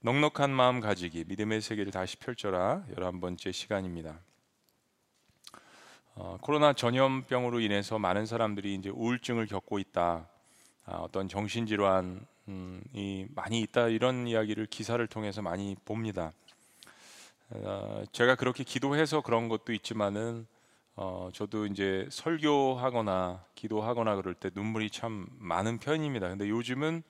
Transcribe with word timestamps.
넉넉한 0.00 0.52
마음 0.52 0.78
가지기 0.78 1.24
믿음의 1.26 1.60
세계를 1.60 1.90
다시 1.90 2.16
펼쳐라 2.18 2.84
열한 2.96 3.20
번째 3.20 3.50
시간입니다. 3.50 4.20
어, 6.14 6.38
코로나 6.40 6.72
전염병으로 6.72 7.58
인해서 7.58 7.98
많은 7.98 8.24
사람들이 8.24 8.76
이제 8.76 8.90
우울증을 8.90 9.46
겪고 9.46 9.80
있다. 9.80 10.28
아, 10.86 10.96
어떤 10.98 11.26
정신질환이 11.28 13.26
많이 13.34 13.60
있다 13.60 13.88
이런 13.88 14.28
이야기를 14.28 14.66
기사를 14.66 15.04
통해서 15.08 15.42
많이 15.42 15.74
봅니다. 15.84 16.32
어, 17.50 18.04
제가 18.12 18.36
그렇게 18.36 18.62
기도해서 18.62 19.20
그런 19.20 19.48
것도 19.48 19.72
있지만은 19.72 20.46
어, 20.94 21.30
저도 21.32 21.66
이제 21.66 22.06
설교하거나 22.12 23.44
기도하거나 23.56 24.14
그럴 24.14 24.34
때 24.34 24.50
눈물이 24.54 24.90
참 24.90 25.26
많은 25.38 25.78
편입니다. 25.78 26.28
근데 26.28 26.48
요즘은 26.48 27.02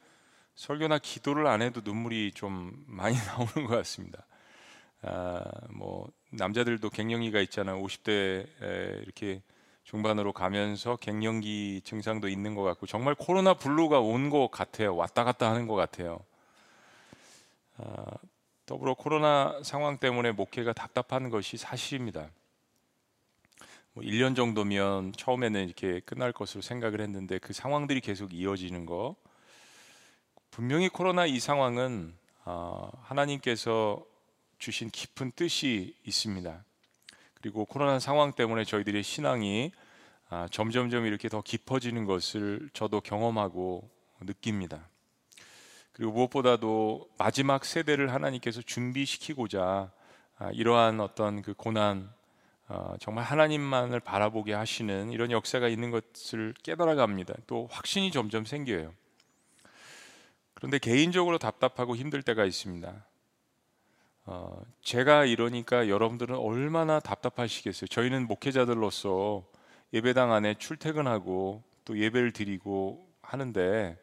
설교나 0.58 0.98
기도를 0.98 1.46
안 1.46 1.62
해도 1.62 1.80
눈물이 1.84 2.32
좀 2.34 2.72
많이 2.88 3.16
나오는 3.26 3.68
것 3.68 3.76
같습니다. 3.76 4.26
아, 5.02 5.40
뭐 5.70 6.08
남자들도 6.30 6.90
갱년기가 6.90 7.40
있잖아요. 7.42 7.80
50대 7.80 8.44
이렇게 9.02 9.40
중반으로 9.84 10.32
가면서 10.32 10.96
갱년기 10.96 11.82
증상도 11.84 12.28
있는 12.28 12.56
것 12.56 12.64
같고 12.64 12.86
정말 12.86 13.14
코로나 13.14 13.54
블루가 13.54 14.00
온 14.00 14.30
것 14.30 14.50
같아요. 14.50 14.96
왔다 14.96 15.22
갔다 15.22 15.48
하는 15.48 15.68
것 15.68 15.76
같아요. 15.76 16.18
아, 17.76 18.04
더불어 18.66 18.94
코로나 18.94 19.60
상황 19.62 19.98
때문에 19.98 20.32
목회가 20.32 20.72
답답한 20.72 21.30
것이 21.30 21.56
사실입니다. 21.56 22.30
뭐 23.92 24.02
1년 24.02 24.34
정도면 24.34 25.12
처음에는 25.12 25.66
이렇게 25.66 26.00
끝날 26.00 26.32
것으로 26.32 26.62
생각을 26.62 27.00
했는데 27.00 27.38
그 27.38 27.52
상황들이 27.52 28.00
계속 28.00 28.34
이어지는 28.34 28.86
거 28.86 29.14
분명히 30.50 30.88
코로나 30.88 31.26
이 31.26 31.40
상황은 31.40 32.14
어, 32.44 32.90
하나님께서 33.02 34.04
주신 34.58 34.90
깊은 34.90 35.32
뜻이 35.32 35.94
있습니다. 36.04 36.64
그리고 37.34 37.64
코로나 37.64 37.98
상황 37.98 38.32
때문에 38.32 38.64
저희들의 38.64 39.02
신앙이 39.02 39.72
아, 40.30 40.46
점점점 40.50 41.06
이렇게 41.06 41.28
더 41.28 41.40
깊어지는 41.40 42.04
것을 42.04 42.68
저도 42.72 43.00
경험하고 43.00 43.88
느낍니다. 44.20 44.88
그리고 45.92 46.12
무엇보다도 46.12 47.08
마지막 47.16 47.64
세대를 47.64 48.12
하나님께서 48.12 48.60
준비시키고자 48.62 49.90
아, 50.38 50.50
이러한 50.52 51.00
어떤 51.00 51.42
그 51.42 51.54
고난 51.54 52.12
어, 52.68 52.94
정말 53.00 53.24
하나님만을 53.24 54.00
바라보게 54.00 54.52
하시는 54.52 55.10
이런 55.10 55.30
역사가 55.30 55.68
있는 55.68 55.90
것을 55.90 56.54
깨달아갑니다. 56.62 57.34
또 57.46 57.66
확신이 57.70 58.10
점점 58.10 58.44
생겨요. 58.44 58.92
그런데 60.58 60.78
개인적으로 60.78 61.38
답답하고 61.38 61.94
힘들 61.94 62.22
때가 62.22 62.44
있습니다. 62.44 62.92
어, 64.24 64.60
제가 64.82 65.24
이러니까 65.24 65.88
여러분들은 65.88 66.36
얼마나 66.36 66.98
답답하시겠어요. 66.98 67.86
저희는 67.86 68.26
목회자들로서 68.26 69.46
예배당 69.92 70.32
안에 70.32 70.54
출퇴근하고 70.54 71.62
또 71.84 71.96
예배를 71.96 72.32
드리고 72.32 73.08
하는데 73.22 73.96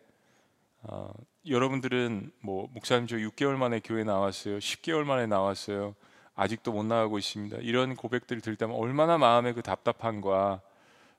어, 0.84 1.12
여러분들은 1.46 2.32
뭐 2.40 2.70
목사님 2.72 3.08
저 3.08 3.18
6개월 3.18 3.58
만에 3.58 3.82
교회 3.84 4.06
나왔어요. 4.06 4.58
10개월 4.60 5.04
만에 5.04 5.26
나왔어요. 5.28 5.94
아직도 6.36 6.72
못 6.72 6.86
나가고 6.86 7.18
있습니다. 7.18 7.58
이런 7.58 7.98
고백들을 7.98 8.42
들 8.42 8.56
때면 8.56 8.78
얼마나 8.78 9.18
마음에 9.18 9.52
그 9.52 9.62
답답함과 9.62 10.62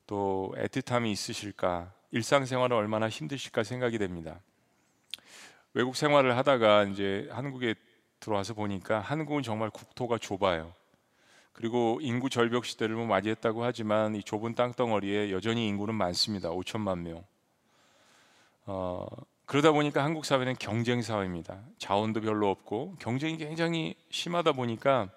또 0.07 0.55
애틋함이 0.57 1.11
있으실까, 1.11 1.92
일상생활은 2.11 2.75
얼마나 2.75 3.09
힘드실까 3.09 3.64
생각이 3.64 3.98
됩니다. 3.98 4.41
외국 5.77 5.95
생활을 5.95 6.39
하다가 6.39 6.85
이제 6.85 7.29
한국에 7.31 7.75
들어와서 8.19 8.55
보니까 8.55 8.99
한국은 8.99 9.43
정말 9.43 9.69
국토가 9.69 10.17
좁아요. 10.17 10.73
그리고 11.53 11.99
인구 12.01 12.31
절벽 12.31 12.65
시대를 12.65 12.97
뭐 12.97 13.05
맞이했다고 13.05 13.63
하지만 13.63 14.15
이 14.15 14.23
좁은 14.23 14.55
땅덩어리에 14.55 15.31
여전히 15.33 15.69
인구는 15.69 15.95
많습니다. 15.95 16.48
5천만 16.48 17.01
명. 17.01 17.23
어, 18.65 19.07
그러다 19.45 19.73
보니까 19.73 20.03
한국 20.03 20.25
사회는 20.25 20.55
경쟁 20.59 21.03
사회입니다. 21.03 21.61
자원도 21.77 22.23
별로 22.23 22.48
없고 22.48 22.95
경쟁이 22.98 23.36
굉장히 23.36 23.97
심하다 24.09 24.53
보니까 24.53 25.11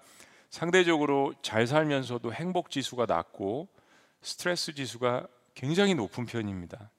상대적으로 0.50 1.32
잘 1.40 1.66
살면서도 1.66 2.34
행복 2.34 2.70
지수가 2.70 3.06
낮고 3.06 3.66
스트레스 4.20 4.74
지수가 4.74 5.26
굉장히 5.54 5.94
높은 5.94 6.26
편입니다. 6.26 6.90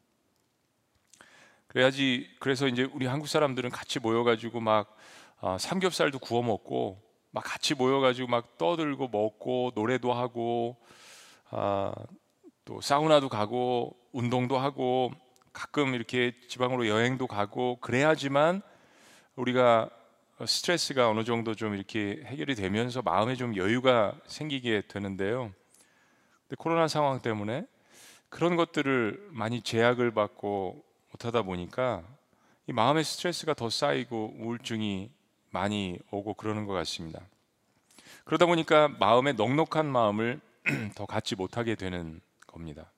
그래야지 1.72 2.30
그래서 2.40 2.68
이제 2.68 2.90
우리 2.94 3.06
한국 3.06 3.30
사람들은 3.30 3.70
같이 3.70 4.00
모여가지고 4.00 4.60
막 4.60 4.94
어, 5.40 5.56
삼겹살도 5.58 6.20
구워 6.20 6.44
먹고 6.44 7.02
막 7.32 7.46
같이 7.46 7.76
모여가지고 7.76 8.28
막 8.28 8.58
떠들고 8.58 9.08
먹고 9.08 9.72
노래도 9.74 10.12
하고 10.12 10.76
아, 11.50 11.94
또 12.66 12.82
사우나도 12.82 13.30
가고 13.30 13.96
운동도 14.12 14.58
하고 14.58 15.14
가끔 15.54 15.96
이렇게 15.96 16.34
지방으로 16.50 16.90
여행도 16.90 17.28
가고 17.28 17.78
그래야지만 17.80 18.62
우리가 19.38 19.90
스트레스가 20.46 21.10
어느 21.10 21.24
정도 21.24 21.56
좀 21.56 21.74
이렇게 21.74 22.22
해결이 22.26 22.56
되면서 22.56 23.02
마음에 23.02 23.36
좀 23.36 23.56
여유가 23.56 24.14
생기게 24.28 24.88
되는데요. 24.90 25.54
근데 26.50 26.56
코로나 26.58 26.90
상황 26.90 27.22
때문에 27.22 27.66
그런 28.28 28.58
것들을 28.58 29.30
많이 29.32 29.62
제약을 29.62 30.12
받고 30.12 30.91
못하다 31.12 31.44
보니까 31.44 32.04
이 32.68 32.74
마음의 32.74 33.04
스트레스가 33.04 33.54
더 33.54 33.70
쌓이고 33.70 34.36
우울증이 34.40 35.12
많이 35.50 36.00
오고 36.12 36.36
그러는 36.36 36.66
것 36.66 36.74
같습니다. 36.74 37.22
그러다 38.24 38.46
보니까 38.46 38.88
마음의 38.88 39.34
넉넉한 39.34 39.86
마음을 39.86 40.40
더 40.96 41.06
갖지 41.06 41.36
못하게 41.36 41.76
되는 41.76 42.22
겁니다. 42.48 42.92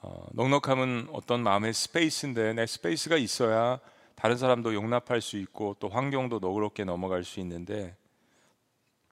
어, 0.00 0.26
넉넉함은 0.32 1.08
어떤 1.12 1.42
마음의 1.42 1.72
space인데 1.72 2.54
내 2.54 2.66
space가 2.66 3.16
있어야 3.16 3.78
다른 4.16 4.36
사람도 4.36 4.74
용납할 4.74 5.20
수 5.20 5.36
있고 5.36 5.76
또 5.78 5.88
환경도 5.88 6.40
너그럽게 6.40 6.84
넘어갈 6.84 7.22
수 7.24 7.40
있는데 7.40 7.96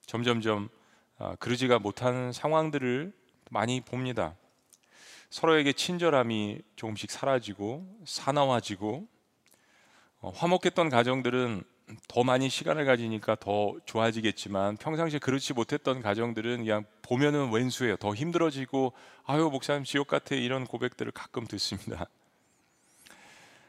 점점점 0.05 0.69
어, 1.17 1.35
그러지가 1.39 1.79
못하는 1.79 2.33
상황들을 2.33 3.13
많이 3.51 3.79
봅니다. 3.79 4.35
서로에게 5.31 5.71
친절함이 5.71 6.61
조금씩 6.75 7.09
사라지고 7.09 7.87
사나워지고 8.05 9.07
어, 10.19 10.29
화목했던 10.35 10.89
가정들은 10.89 11.63
더 12.07 12.23
많이 12.23 12.49
시간을 12.49 12.85
가지니까 12.85 13.35
더 13.39 13.75
좋아지겠지만 13.85 14.77
평상시에 14.77 15.19
그렇지 15.19 15.53
못했던 15.53 16.01
가정들은 16.01 16.57
그냥 16.57 16.85
보면은 17.01 17.51
왼수예요. 17.51 17.95
더 17.97 18.13
힘들어지고 18.13 18.93
아유 19.23 19.49
목사님 19.49 19.85
지옥 19.85 20.07
같아 20.07 20.35
이런 20.35 20.65
고백들을 20.65 21.11
가끔 21.13 21.47
듣습니다. 21.47 22.07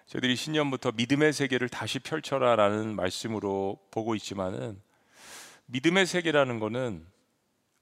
저희들이 0.07 0.35
신년부터 0.35 0.93
믿음의 0.93 1.33
세계를 1.33 1.69
다시 1.69 2.01
펼쳐라라는 2.01 2.95
말씀으로 2.97 3.79
보고 3.91 4.15
있지만은 4.17 4.81
믿음의 5.67 6.07
세계라는 6.07 6.59
거는 6.59 7.07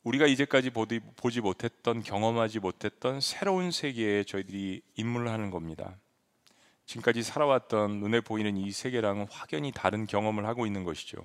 우리가 0.03 0.27
이제까지 0.27 0.71
보지 0.71 1.41
못했던 1.41 2.03
경험하지 2.03 2.61
못했던 2.61 3.21
새로운 3.21 3.71
세계에 3.71 4.25
저희들이 4.25 4.83
입문하는 4.97 5.51
겁니다. 5.51 5.99
지금까지 6.87 7.23
살아왔던 7.23 8.01
눈에 8.01 8.21
보이는 8.21 8.57
이 8.57 8.73
세계랑은 8.73 9.27
확연히 9.31 9.73
다른 9.73 10.07
경험을 10.07 10.47
하고 10.47 10.67
있는 10.67 10.85
것이죠. 10.85 11.25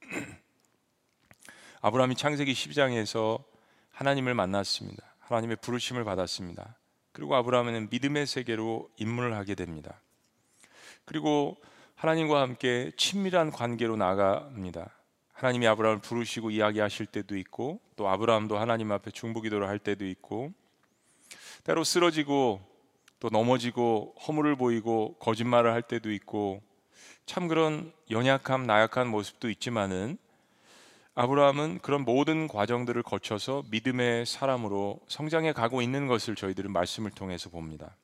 아브라함이 1.82 2.14
창세기 2.14 2.52
12장에서 2.52 3.42
하나님을 3.90 4.32
만났습니다. 4.34 5.04
하나님의 5.18 5.56
부르심을 5.56 6.04
받았습니다. 6.04 6.78
그리고 7.12 7.34
아브라함은 7.36 7.90
믿음의 7.90 8.26
세계로 8.26 8.90
입문을 8.96 9.34
하게 9.34 9.54
됩니다. 9.54 10.00
그리고 11.04 11.56
하나님과 11.96 12.40
함께 12.40 12.90
친밀한 12.96 13.50
관계로 13.50 13.96
나아갑니다. 13.96 14.90
하나님이 15.34 15.66
아브라함을 15.66 16.00
부르시고 16.00 16.50
이야기하실 16.50 17.06
때도 17.06 17.36
있고 17.36 17.80
또 17.96 18.08
아브라함도 18.08 18.56
하나님 18.56 18.92
앞에 18.92 19.10
중보기도를 19.10 19.68
할 19.68 19.78
때도 19.78 20.06
있고 20.06 20.52
때로 21.64 21.82
쓰러지고 21.82 22.60
또 23.18 23.28
넘어지고 23.30 24.14
허물을 24.26 24.56
보이고 24.56 25.16
거짓말을 25.18 25.72
할 25.72 25.82
때도 25.82 26.12
있고 26.12 26.62
참 27.26 27.48
그런 27.48 27.92
연약함, 28.10 28.66
나약한 28.66 29.08
모습도 29.08 29.50
있지만은 29.50 30.18
아브라함은 31.16 31.80
그런 31.80 32.04
모든 32.04 32.48
과정들을 32.48 33.02
거쳐서 33.02 33.64
믿음의 33.70 34.26
사람으로 34.26 35.00
성장해 35.08 35.52
가고 35.52 35.82
있는 35.82 36.06
것을 36.06 36.36
저희들은 36.36 36.72
말씀을 36.72 37.10
통해서 37.10 37.50
봅니다. 37.50 37.96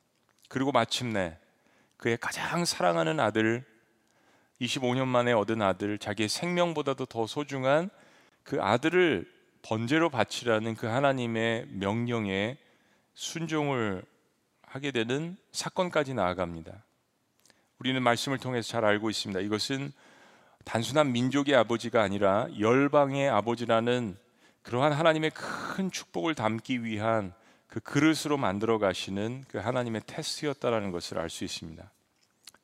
그리고 0.49 0.71
마침내 0.71 1.37
그의 1.97 2.17
가장 2.17 2.65
사랑하는 2.65 3.19
아들 3.19 3.63
25년 4.61 5.07
만에 5.07 5.33
얻은 5.33 5.61
아들 5.61 5.97
자기의 5.97 6.29
생명보다도 6.29 7.07
더 7.07 7.27
소중한 7.27 7.89
그 8.43 8.61
아들을 8.61 9.29
번제로 9.63 10.09
바치라는 10.09 10.75
그 10.75 10.87
하나님의 10.87 11.67
명령에 11.71 12.57
순종을 13.13 14.03
하게 14.63 14.91
되는 14.91 15.35
사건까지 15.51 16.13
나아갑니다. 16.13 16.83
우리는 17.79 18.01
말씀을 18.01 18.37
통해서 18.37 18.69
잘 18.69 18.85
알고 18.85 19.09
있습니다. 19.09 19.39
이것은 19.41 19.91
단순한 20.63 21.11
민족의 21.11 21.55
아버지가 21.55 22.01
아니라 22.01 22.47
열방의 22.59 23.29
아버지라는 23.29 24.15
그러한 24.61 24.93
하나님의 24.93 25.31
큰 25.31 25.89
축복을 25.89 26.35
담기 26.35 26.83
위한 26.83 27.33
그 27.67 27.79
그릇으로 27.79 28.37
만들어 28.37 28.77
가시는 28.77 29.43
그 29.47 29.57
하나님의 29.57 30.01
테스트였다라는 30.05 30.91
것을 30.91 31.17
알 31.17 31.29
수 31.29 31.43
있습니다. 31.43 31.89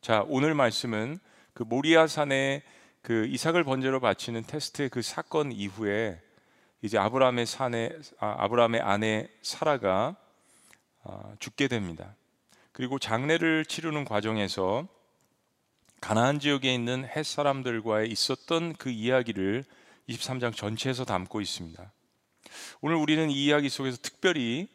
자, 0.01 0.23
오늘 0.27 0.53
말씀은 0.53 1.19
그 1.57 1.63
모리아 1.63 2.05
산에 2.05 2.61
그 3.01 3.25
이삭을 3.25 3.63
번제로 3.63 3.99
바치는 3.99 4.43
테스트의 4.43 4.89
그 4.89 5.01
사건 5.01 5.51
이후에 5.51 6.21
이제 6.83 6.99
아브라함의 6.99 7.47
산에 7.47 7.89
아, 8.19 8.35
아브라함의 8.43 8.81
아내 8.81 9.27
사라가 9.41 10.15
아, 11.03 11.33
죽게 11.39 11.67
됩니다. 11.67 12.15
그리고 12.73 12.99
장례를 12.99 13.65
치르는 13.65 14.05
과정에서 14.05 14.87
가나안 15.99 16.39
지역에 16.39 16.71
있는 16.71 17.05
햇 17.05 17.25
사람들과의 17.25 18.11
있었던 18.11 18.75
그 18.75 18.91
이야기를 18.91 19.65
23장 20.09 20.55
전체에서 20.55 21.05
담고 21.05 21.41
있습니다. 21.41 21.91
오늘 22.81 22.97
우리는 22.97 23.31
이 23.31 23.45
이야기 23.45 23.69
속에서 23.69 23.97
특별히 23.99 24.67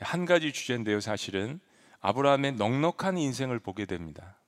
한 0.00 0.24
가지 0.24 0.50
주제인데요, 0.50 1.00
사실은 1.00 1.60
아브라함의 2.00 2.52
넉넉한 2.52 3.18
인생을 3.18 3.58
보게 3.58 3.84
됩니다. 3.84 4.38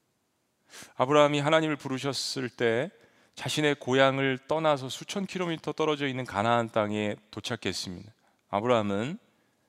아브라함이 0.96 1.40
하나님을 1.40 1.76
부르셨을 1.76 2.48
때 2.48 2.90
자신의 3.34 3.76
고향을 3.76 4.38
떠나서 4.46 4.88
수천 4.88 5.26
킬로미터 5.26 5.72
떨어져 5.72 6.06
있는 6.06 6.24
가나안 6.24 6.70
땅에 6.70 7.16
도착했습니다. 7.30 8.12
아브라함은 8.50 9.18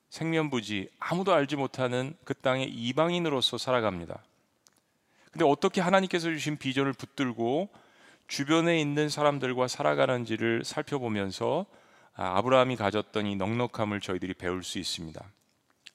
생면부지 0.10 0.90
아무도 1.00 1.34
알지 1.34 1.56
못하는 1.56 2.16
그 2.24 2.34
땅의 2.34 2.69
이방인으로서 2.69 3.57
살아갑니다. 3.57 4.24
근데 5.31 5.46
어떻게 5.46 5.81
하나님께서 5.81 6.30
주신 6.30 6.57
비전을 6.57 6.94
붙들고 6.94 7.69
주변에 8.28 8.80
있는 8.80 9.10
사람들과 9.10 9.68
살아가는지를 9.68 10.63
살펴보면서 10.63 11.66
아, 12.16 12.38
아브라함이 12.38 12.78
가졌던 12.78 13.25
이 13.25 13.36
넉넉함을 13.36 14.00
저희들이 14.00 14.36
배울 14.36 14.63
수 14.63 14.80
있습니다. 14.80 15.22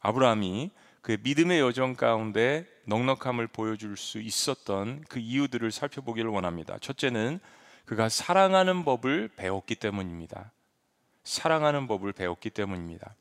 아브라함이 0.01 0.71
그의 1.03 1.19
믿음의 1.23 1.61
여정 1.61 1.95
가운데 1.95 2.67
넉넉함을 2.85 3.47
보여줄 3.49 3.97
수 3.97 4.21
있었던 4.21 5.05
그 5.09 5.19
이유들을 5.19 5.71
살펴보기를 5.71 6.31
원합니다. 6.31 6.79
첫째는 6.79 7.41
그가 7.87 8.09
사랑하는 8.09 8.85
법을 8.85 9.31
배웠기 9.37 9.77
때문입니다. 9.77 10.53
사랑하는 11.25 11.87
법을 11.87 12.13
배웠기 12.13 12.51
때문입니다. 12.51 13.15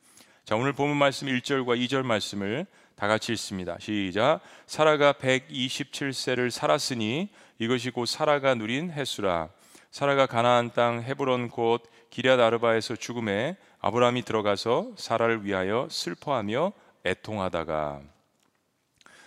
자, 0.45 0.55
오늘 0.55 0.73
본문 0.73 0.97
말씀 0.97 1.27
1절과 1.27 1.79
2절 1.85 2.03
말씀을 2.03 2.65
다 2.95 3.07
같이 3.07 3.31
읽습니다. 3.33 3.77
시작. 3.79 4.41
사라가 4.65 5.13
127세를 5.13 6.49
살았으니 6.49 7.29
이것이 7.59 7.91
곧 7.91 8.05
사라가 8.05 8.55
누린 8.55 8.91
해수라. 8.91 9.49
사라가 9.91 10.25
가나안 10.25 10.71
땅 10.73 11.01
헤브론 11.01 11.49
곧 11.49 11.83
기럇 12.09 12.39
아르바에서 12.39 12.95
죽음에 12.95 13.57
아브라함이 13.79 14.23
들어가서 14.23 14.91
사라를 14.97 15.45
위하여 15.45 15.87
슬퍼하며 15.89 16.73
애통하다가 17.09 18.01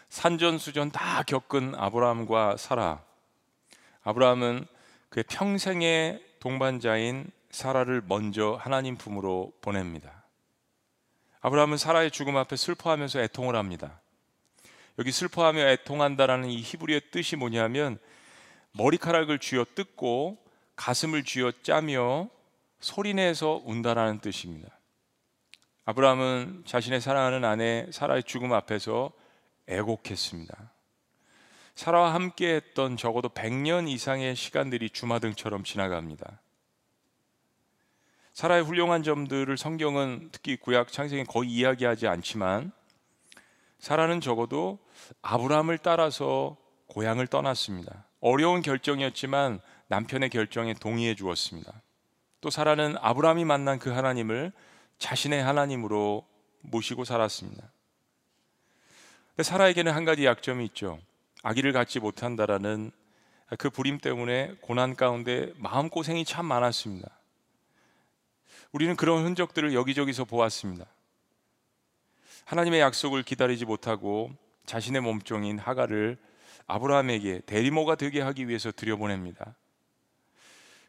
산전수전 0.08 0.90
다 0.90 1.22
겪은 1.22 1.74
아브라함과 1.74 2.56
사라. 2.58 3.02
아브라함은 4.02 4.66
그의 5.08 5.24
평생의 5.28 6.22
동반자인 6.40 7.30
사라를 7.50 8.02
먼저 8.06 8.58
하나님 8.60 8.96
품으로 8.96 9.52
보냅니다. 9.60 10.24
아브라함은 11.40 11.76
사라의 11.76 12.10
죽음 12.10 12.36
앞에 12.36 12.56
슬퍼하면서 12.56 13.20
애통을 13.20 13.56
합니다. 13.56 14.00
여기 14.98 15.10
슬퍼하며 15.10 15.66
애통한다라는 15.68 16.50
이 16.50 16.60
히브리의 16.60 17.10
뜻이 17.10 17.36
뭐냐면 17.36 17.98
머리카락을 18.72 19.38
쥐어 19.38 19.64
뜯고 19.74 20.38
가슴을 20.76 21.24
쥐어 21.24 21.52
짜며 21.62 22.28
소리내서 22.80 23.62
운다라는 23.64 24.20
뜻입니다. 24.20 24.68
아브라함은 25.92 26.62
자신의 26.64 27.02
사랑하는 27.02 27.44
아내 27.44 27.86
사라의 27.90 28.22
죽음 28.22 28.54
앞에서 28.54 29.12
애곡했습니다. 29.66 30.72
사라와 31.74 32.14
함께 32.14 32.54
했던 32.54 32.96
적어도 32.96 33.28
100년 33.28 33.90
이상의 33.90 34.34
시간들이 34.34 34.88
주마등처럼 34.88 35.64
지나갑니다. 35.64 36.40
사라의 38.32 38.62
훌륭한 38.62 39.02
점들을 39.02 39.54
성경은 39.58 40.30
특히 40.32 40.56
구약 40.56 40.90
창세기 40.90 41.24
거의 41.24 41.50
이야기하지 41.50 42.06
않지만 42.06 42.72
사라는 43.78 44.22
적어도 44.22 44.78
아브라함을 45.20 45.76
따라서 45.76 46.56
고향을 46.86 47.26
떠났습니다. 47.26 48.06
어려운 48.20 48.62
결정이었지만 48.62 49.60
남편의 49.88 50.30
결정에 50.30 50.72
동의해 50.72 51.14
주었습니다. 51.14 51.82
또 52.40 52.48
사라는 52.48 52.96
아브라함이 52.98 53.44
만난 53.44 53.78
그 53.78 53.90
하나님을 53.90 54.52
자신의 55.02 55.42
하나님으로 55.42 56.24
모시고 56.60 57.04
살았습니다. 57.04 57.72
사라에게는 59.42 59.92
한 59.92 60.04
가지 60.04 60.24
약점이 60.24 60.64
있죠. 60.66 61.00
아기를 61.42 61.72
갖지 61.72 61.98
못한다라는 61.98 62.92
그 63.58 63.68
불임 63.68 63.98
때문에 63.98 64.54
고난 64.60 64.94
가운데 64.94 65.52
마음고생이 65.56 66.24
참 66.24 66.46
많았습니다. 66.46 67.10
우리는 68.70 68.94
그런 68.94 69.24
흔적들을 69.24 69.74
여기저기서 69.74 70.24
보았습니다. 70.24 70.86
하나님의 72.44 72.80
약속을 72.80 73.24
기다리지 73.24 73.64
못하고 73.64 74.30
자신의 74.66 75.02
몸종인 75.02 75.58
하가를 75.58 76.16
아브라함에게 76.68 77.40
대리모가 77.40 77.96
되게 77.96 78.20
하기 78.20 78.46
위해서 78.46 78.70
들여보냅니다. 78.70 79.56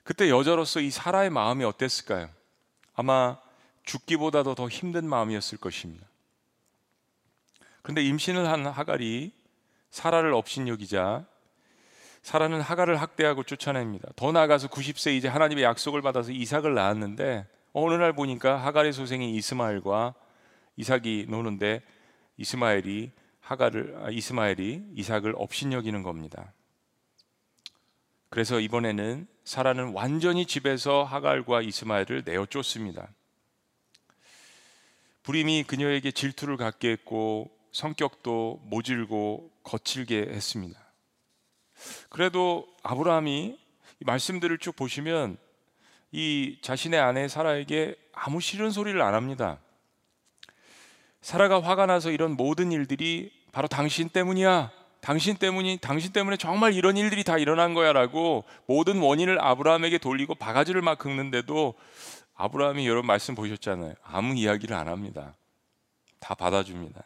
그때 0.03 0.29
여자로서 0.29 0.81
이 0.81 0.91
사라의 0.91 1.31
마음이 1.31 1.63
어땠을까요? 1.63 2.29
아마 2.93 3.39
죽기보다도 3.83 4.55
더 4.55 4.67
힘든 4.67 5.07
마음이었을 5.07 5.57
것입니다. 5.57 6.07
그런데 7.81 8.03
임신을 8.03 8.47
한 8.47 8.65
하갈이 8.65 9.31
사라를 9.89 10.33
업신여기자 10.33 11.25
사라는 12.23 12.61
하갈을 12.61 13.01
학대하고 13.01 13.43
쫓아냅니다. 13.43 14.09
더 14.15 14.31
나아가서 14.31 14.69
90세 14.69 15.15
이제 15.15 15.27
하나님의 15.27 15.65
약속을 15.65 16.01
받아서 16.01 16.31
이삭을 16.31 16.73
낳았는데 16.73 17.45
어느 17.73 17.93
날 17.95 18.13
보니까 18.13 18.57
하갈의 18.57 18.93
소생인 18.93 19.35
이스마엘과 19.35 20.13
이삭이 20.77 21.25
노는데 21.27 21.81
이스마엘이 22.37 23.11
하갈을 23.41 23.97
아, 24.01 24.09
이스마엘이 24.09 24.91
이삭을 24.95 25.35
업신여기는 25.37 26.01
겁니다. 26.01 26.53
그래서 28.29 28.59
이번에는 28.59 29.27
사라는 29.43 29.91
완전히 29.93 30.45
집에서 30.45 31.03
하갈과 31.03 31.61
이스마엘을 31.61 32.23
내어 32.25 32.45
쫓습니다. 32.45 33.09
불임이 35.23 35.63
그녀에게 35.63 36.11
질투를 36.11 36.57
갖게 36.57 36.91
했고 36.91 37.49
성격도 37.71 38.61
모질고 38.65 39.51
거칠게 39.63 40.27
했습니다. 40.29 40.79
그래도 42.09 42.67
아브라함이 42.83 43.57
말씀들을 44.01 44.57
쭉 44.59 44.75
보시면 44.75 45.37
이 46.11 46.59
자신의 46.61 46.99
아내 46.99 47.27
사라에게 47.27 47.95
아무 48.11 48.39
싫은 48.39 48.71
소리를 48.71 49.01
안 49.01 49.15
합니다. 49.15 49.59
사라가 51.21 51.61
화가 51.61 51.85
나서 51.85 52.11
이런 52.11 52.35
모든 52.35 52.71
일들이 52.71 53.31
바로 53.51 53.67
당신 53.67 54.09
때문이야. 54.09 54.71
당신 54.99 55.35
때문이 55.35 55.79
당신 55.81 56.13
때문에 56.13 56.37
정말 56.37 56.73
이런 56.73 56.95
일들이 56.95 57.23
다 57.23 57.37
일어난 57.37 57.73
거야라고 57.73 58.45
모든 58.67 58.99
원인을 58.99 59.43
아브라함에게 59.43 59.97
돌리고 59.97 60.35
바가지를 60.35 60.81
막 60.81 60.97
긁는데도 60.97 61.73
아브라함이 62.35 62.87
여러분 62.87 63.07
말씀 63.07 63.35
보셨잖아요. 63.35 63.93
아무 64.03 64.35
이야기를 64.35 64.75
안 64.75 64.87
합니다. 64.87 65.35
다 66.19 66.33
받아줍니다. 66.33 67.03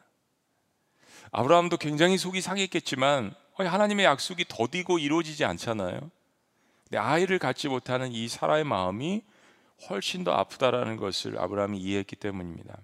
아브라함도 1.32 1.78
굉장히 1.78 2.18
속이 2.18 2.42
상했겠지만 2.42 3.34
하나님의 3.56 4.06
약속이 4.06 4.46
더디고 4.48 5.00
이루어지지 5.00 5.44
않잖아요. 5.46 6.00
근데 6.84 6.98
아이를 6.98 7.40
갖지 7.40 7.68
못하는 7.68 8.12
이 8.12 8.28
사라의 8.28 8.64
마음이 8.64 9.24
훨씬 9.90 10.24
더 10.24 10.32
아프다라는 10.32 10.98
것을 10.98 11.38
아브라함이 11.40 11.78
이해했기 11.80 12.16
때문입니다. 12.16 12.78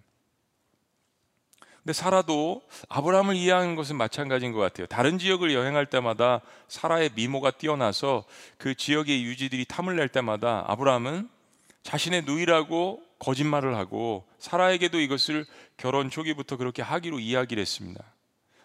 근데 1.83 1.93
사라도 1.93 2.61
아브라함을 2.89 3.35
이해하는 3.35 3.75
것은 3.75 3.97
마찬가지인 3.97 4.53
것 4.53 4.59
같아요. 4.59 4.87
다른 4.87 5.17
지역을 5.17 5.53
여행할 5.53 5.85
때마다 5.85 6.41
사라의 6.69 7.11
미모가 7.13 7.51
뛰어나서 7.51 8.23
그 8.57 8.73
지역의 8.73 9.23
유지들이 9.23 9.65
탐을 9.65 9.97
낼 9.97 10.07
때마다 10.07 10.63
아브라함은 10.67 11.29
자신의 11.83 12.23
누이라고 12.23 13.03
거짓말을 13.19 13.75
하고 13.75 14.25
사라에게도 14.39 14.99
이것을 14.99 15.45
결혼 15.77 16.09
초기부터 16.09 16.57
그렇게 16.57 16.81
하기로 16.81 17.19
이야기를 17.19 17.61
했습니다. 17.61 18.03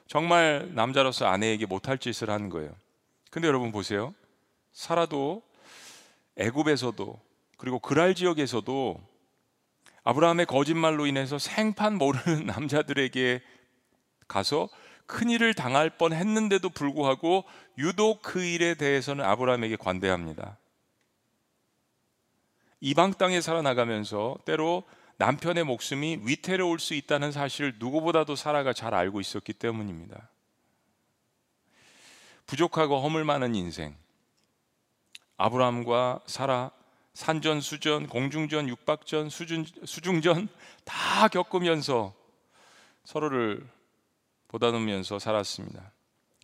정말 0.07 0.71
남자로서 0.75 1.27
아내에게 1.27 1.67
못할 1.67 1.99
짓을 1.99 2.31
하는 2.31 2.49
거예요. 2.49 2.71
근데 3.31 3.47
여러분 3.47 3.71
보세요. 3.73 4.15
사라도 4.73 5.43
애굽에서도 6.37 7.21
그리고 7.59 7.79
그랄 7.79 8.15
지역에서도 8.15 9.01
아브라함의 10.05 10.47
거짓말로 10.47 11.07
인해서 11.07 11.39
생판 11.39 11.97
모르는 11.97 12.47
남자들에게 12.47 13.43
가서 14.27 14.69
큰 15.07 15.31
일을 15.31 15.55
당할 15.55 15.91
뻔 15.91 16.13
했는데도 16.13 16.69
불구하고 16.71 17.45
유독 17.79 18.23
그 18.23 18.43
일에 18.43 18.75
대해서는 18.75 19.25
아브라함에게 19.25 19.77
관대합니다. 19.77 20.57
이방 22.81 23.15
땅에 23.15 23.41
살아나가면서 23.41 24.39
때로 24.45 24.85
남편의 25.17 25.65
목숨이 25.65 26.21
위태로울 26.23 26.79
수 26.79 26.95
있다는 26.95 27.33
사실을 27.33 27.75
누구보다도 27.79 28.37
사라가 28.37 28.73
잘 28.73 28.95
알고 28.95 29.21
있었기 29.21 29.53
때문입니다. 29.53 30.29
부족하고 32.47 33.01
허물 33.01 33.25
많은 33.25 33.55
인생. 33.55 33.97
아브라함과 35.37 36.21
사라 36.27 36.71
산전 37.15 37.61
수전, 37.61 38.07
공중전, 38.07 38.69
육박전, 38.69 39.29
수중, 39.29 39.65
수중전 39.85 40.49
다 40.85 41.27
겪으면서 41.27 42.15
서로를 43.05 43.69
보다놓으면서 44.47 45.19
살았습니다. 45.19 45.93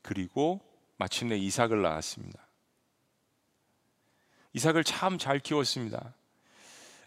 그리고 0.02 0.60
마침내 0.96 1.36
이삭을 1.36 1.80
낳았습니다. 1.80 2.40
이삭을 4.52 4.82
참 4.84 5.16
잘 5.18 5.38
키웠습니다. 5.38 6.12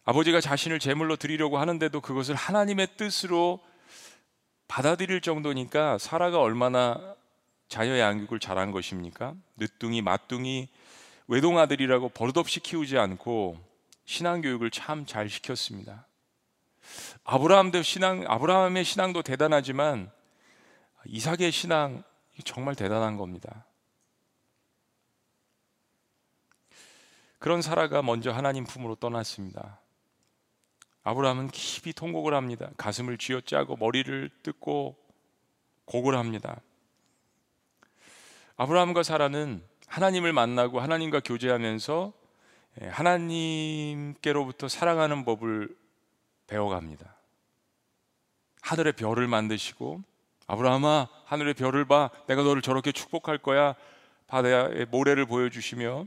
아버지가 0.08 0.40
자신을 0.40 0.80
제물로 0.80 1.18
드리려고 1.18 1.58
하는데도 1.58 2.00
그것을 2.00 2.34
하나님의 2.34 2.96
뜻으로 2.96 3.60
받아들일 4.70 5.20
정도니까 5.20 5.98
사라가 5.98 6.40
얼마나 6.40 7.14
자녀 7.68 8.00
양육을 8.00 8.40
잘한 8.40 8.72
것입니까? 8.72 9.36
늦둥이, 9.58 10.02
맞둥이, 10.02 10.70
외동아들이라고 11.28 12.08
버릇없이 12.08 12.62
키우지 12.62 12.98
않고 12.98 13.60
신앙 14.06 14.40
교육을 14.40 14.72
참 14.72 15.06
잘 15.06 15.28
시켰습니다. 15.28 16.08
아브라함도 17.26 17.82
신앙, 17.82 18.24
아브라함의 18.26 18.86
신앙도 18.86 19.24
대단하지만 19.24 20.10
이삭의 21.06 21.52
신앙 21.52 22.02
정말 22.46 22.76
대단한 22.76 23.18
겁니다. 23.18 23.66
그런 27.40 27.62
사라가 27.62 28.02
먼저 28.02 28.32
하나님 28.32 28.64
품으로 28.64 28.96
떠났습니다. 28.96 29.82
아브라함은 31.08 31.48
깊이 31.52 31.94
통곡을 31.94 32.34
합니다. 32.34 32.70
가슴을 32.76 33.18
쥐어짜고 33.18 33.78
머리를 33.78 34.30
뜯고 34.44 34.98
곡을 35.86 36.18
합니다. 36.18 36.60
아브라함과 38.58 39.04
사라는 39.04 39.64
하나님을 39.88 40.34
만나고 40.34 40.82
하나님과 40.82 41.22
교제하면서 41.22 42.12
예, 42.82 42.88
하나님께로부터 42.88 44.68
사랑하는 44.68 45.24
법을 45.24 45.74
배워갑니다. 46.48 47.16
하늘의 48.64 48.92
별을 48.92 49.30
만드시고 49.30 50.04
아브라함아 50.48 51.08
하늘의 51.24 51.54
별을 51.54 51.86
봐 51.86 52.10
내가 52.28 52.44
너를 52.44 52.62
저렇게 52.62 52.92
축복할 52.92 53.38
거야 53.38 53.76
바다의 54.28 54.88
모래를 54.88 55.26
보여주시며 55.26 56.06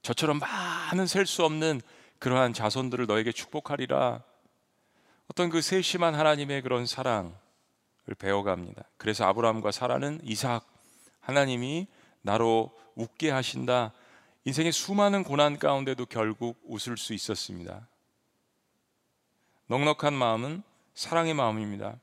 저처럼 0.00 0.38
많은 0.38 1.06
셀 1.06 1.26
수 1.26 1.44
없는 1.44 1.82
그러한 2.18 2.52
자손들을 2.52 3.06
너에게 3.06 3.32
축복하리라 3.32 4.22
어떤 5.28 5.50
그 5.50 5.60
세심한 5.60 6.14
하나님의 6.14 6.62
그런 6.62 6.86
사랑을 6.86 7.32
배워갑니다. 8.18 8.82
그래서 8.96 9.24
아브라함과 9.26 9.70
사라는 9.70 10.20
이삭 10.24 10.66
하나님이 11.20 11.86
나로 12.22 12.70
웃게 12.94 13.30
하신다. 13.30 13.92
인생의 14.44 14.72
수많은 14.72 15.24
고난 15.24 15.58
가운데도 15.58 16.06
결국 16.06 16.58
웃을 16.64 16.96
수 16.96 17.12
있었습니다. 17.12 17.86
넉넉한 19.66 20.14
마음은 20.14 20.62
사랑의 20.94 21.34
마음입니다. 21.34 21.98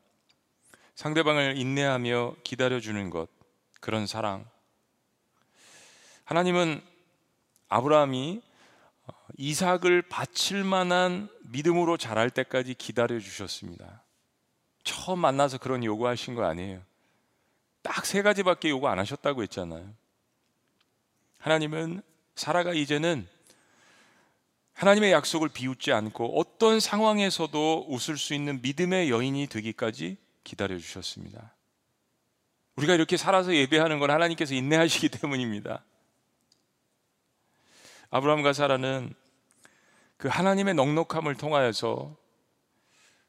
상대방을 0.94 1.58
인내하며 1.58 2.36
기다려주는 2.44 3.10
것, 3.10 3.28
그런 3.82 4.08
사랑. 4.08 4.46
하나님은 6.24 6.82
아브라함이 7.68 8.42
이삭을 9.38 10.04
바칠 10.04 10.64
만한 10.64 11.30
믿음으로 11.50 11.98
자랄 11.98 12.30
때까지 12.30 12.74
기다려 12.74 13.20
주셨습니다. 13.20 14.04
처음 14.84 15.20
만나서 15.20 15.58
그런 15.58 15.84
요구하신 15.84 16.36
거 16.36 16.46
아니에요. 16.46 16.82
딱 17.82 18.06
세 18.06 18.22
가지밖에 18.22 18.70
요구 18.70 18.88
안 18.88 18.98
하셨다고 19.00 19.44
했잖아요. 19.44 19.94
하나님은 21.38 22.02
사라가 22.36 22.74
이제는 22.74 23.28
하나님의 24.74 25.12
약속을 25.12 25.50
비웃지 25.50 25.92
않고 25.94 26.40
어떤 26.40 26.80
상황에서도 26.80 27.86
웃을 27.88 28.18
수 28.18 28.34
있는 28.34 28.62
믿음의 28.62 29.10
여인이 29.10 29.48
되기까지 29.48 30.18
기다려 30.44 30.78
주셨습니다. 30.78 31.54
우리가 32.76 32.94
이렇게 32.94 33.16
살아서 33.16 33.56
예배하는 33.56 34.00
건 34.00 34.12
하나님께서 34.12 34.54
인내하시기 34.54 35.10
때문입니다. 35.10 35.84
아브라함과 38.10 38.54
사라는 38.54 39.14
그 40.18 40.28
하나님의 40.28 40.74
넉넉함을 40.76 41.36
통하여서 41.36 42.16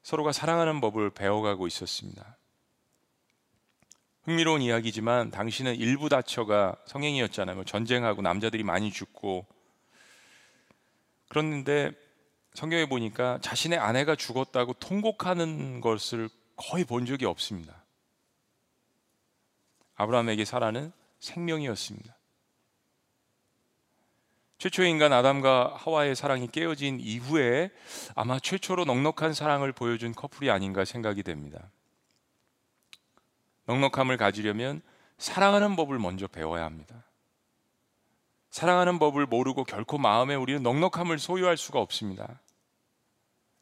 서로가 0.02 0.33
사랑하는 0.33 0.80
법을 0.80 1.11
배워가고 1.11 1.66
있었습니다. 1.66 2.37
흥미로운 4.23 4.61
이야기지만 4.61 5.30
당신은 5.30 5.76
일부 5.76 6.09
다처가 6.09 6.76
성행이었잖아요. 6.87 7.56
뭐 7.56 7.64
전쟁하고 7.64 8.23
남자들이 8.23 8.64
많이 8.64 8.90
죽고 8.90 9.47
그런데 11.28 11.92
성경에 12.54 12.87
보니까 12.87 13.38
자신의 13.42 13.78
아내가 13.78 14.16
죽었다고 14.16 14.75
통곡하는 14.75 15.80
것을 15.80 16.28
거의 16.56 16.85
본 16.85 17.04
적이 17.06 17.26
없습니다. 17.26 17.85
아브라함에게 19.97 20.45
사라는 20.45 20.92
생명이었습니다. 21.21 22.16
최초의 24.67 24.91
인간 24.91 25.13
아담과 25.13 25.75
하와의 25.77 26.17
사랑이 26.17 26.49
깨어진 26.49 26.99
이후에 27.01 27.71
아마 28.17 28.41
최초로 28.41 28.85
넉넉한 28.85 29.33
사랑을 29.33 29.73
보여준 29.73 30.13
커플이 30.13 30.51
아닌가 30.51 30.85
생각이 30.85 31.23
됩니다. 31.23 31.71
넉넉함을 33.67 34.17
가지려면 34.17 34.83
사랑하는 35.19 35.77
법을 35.77 36.01
먼저 36.01 36.27
배워야 36.27 36.65
합니다. 36.65 37.05
사랑하는 38.51 38.99
법을 38.99 39.27
모르고 39.27 39.63
결코 39.63 39.99
마음에 39.99 40.35
우리는 40.35 40.61
넉넉함을 40.65 41.21
소유할 41.21 41.57
수가 41.57 41.81
없습니다. 41.81 42.41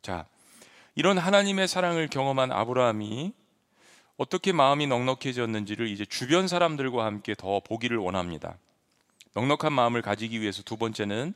자, 0.01 0.27
이런 0.95 1.19
하나님의 1.19 1.69
사랑을 1.69 2.09
경험한 2.09 2.51
아브라함이 2.51 3.35
어떻게 4.17 4.53
마음이 4.53 4.87
넉넉해졌는지를 4.87 5.89
이제 5.89 6.07
주변 6.07 6.49
사람들과 6.49 7.05
함께 7.05 7.35
더 7.35 7.61
보기를 7.61 7.99
원합니다. 7.99 8.57
넉넉한 9.35 9.73
마음을 9.73 10.01
가지기 10.01 10.41
위해서 10.41 10.63
두 10.63 10.77
번째는 10.77 11.35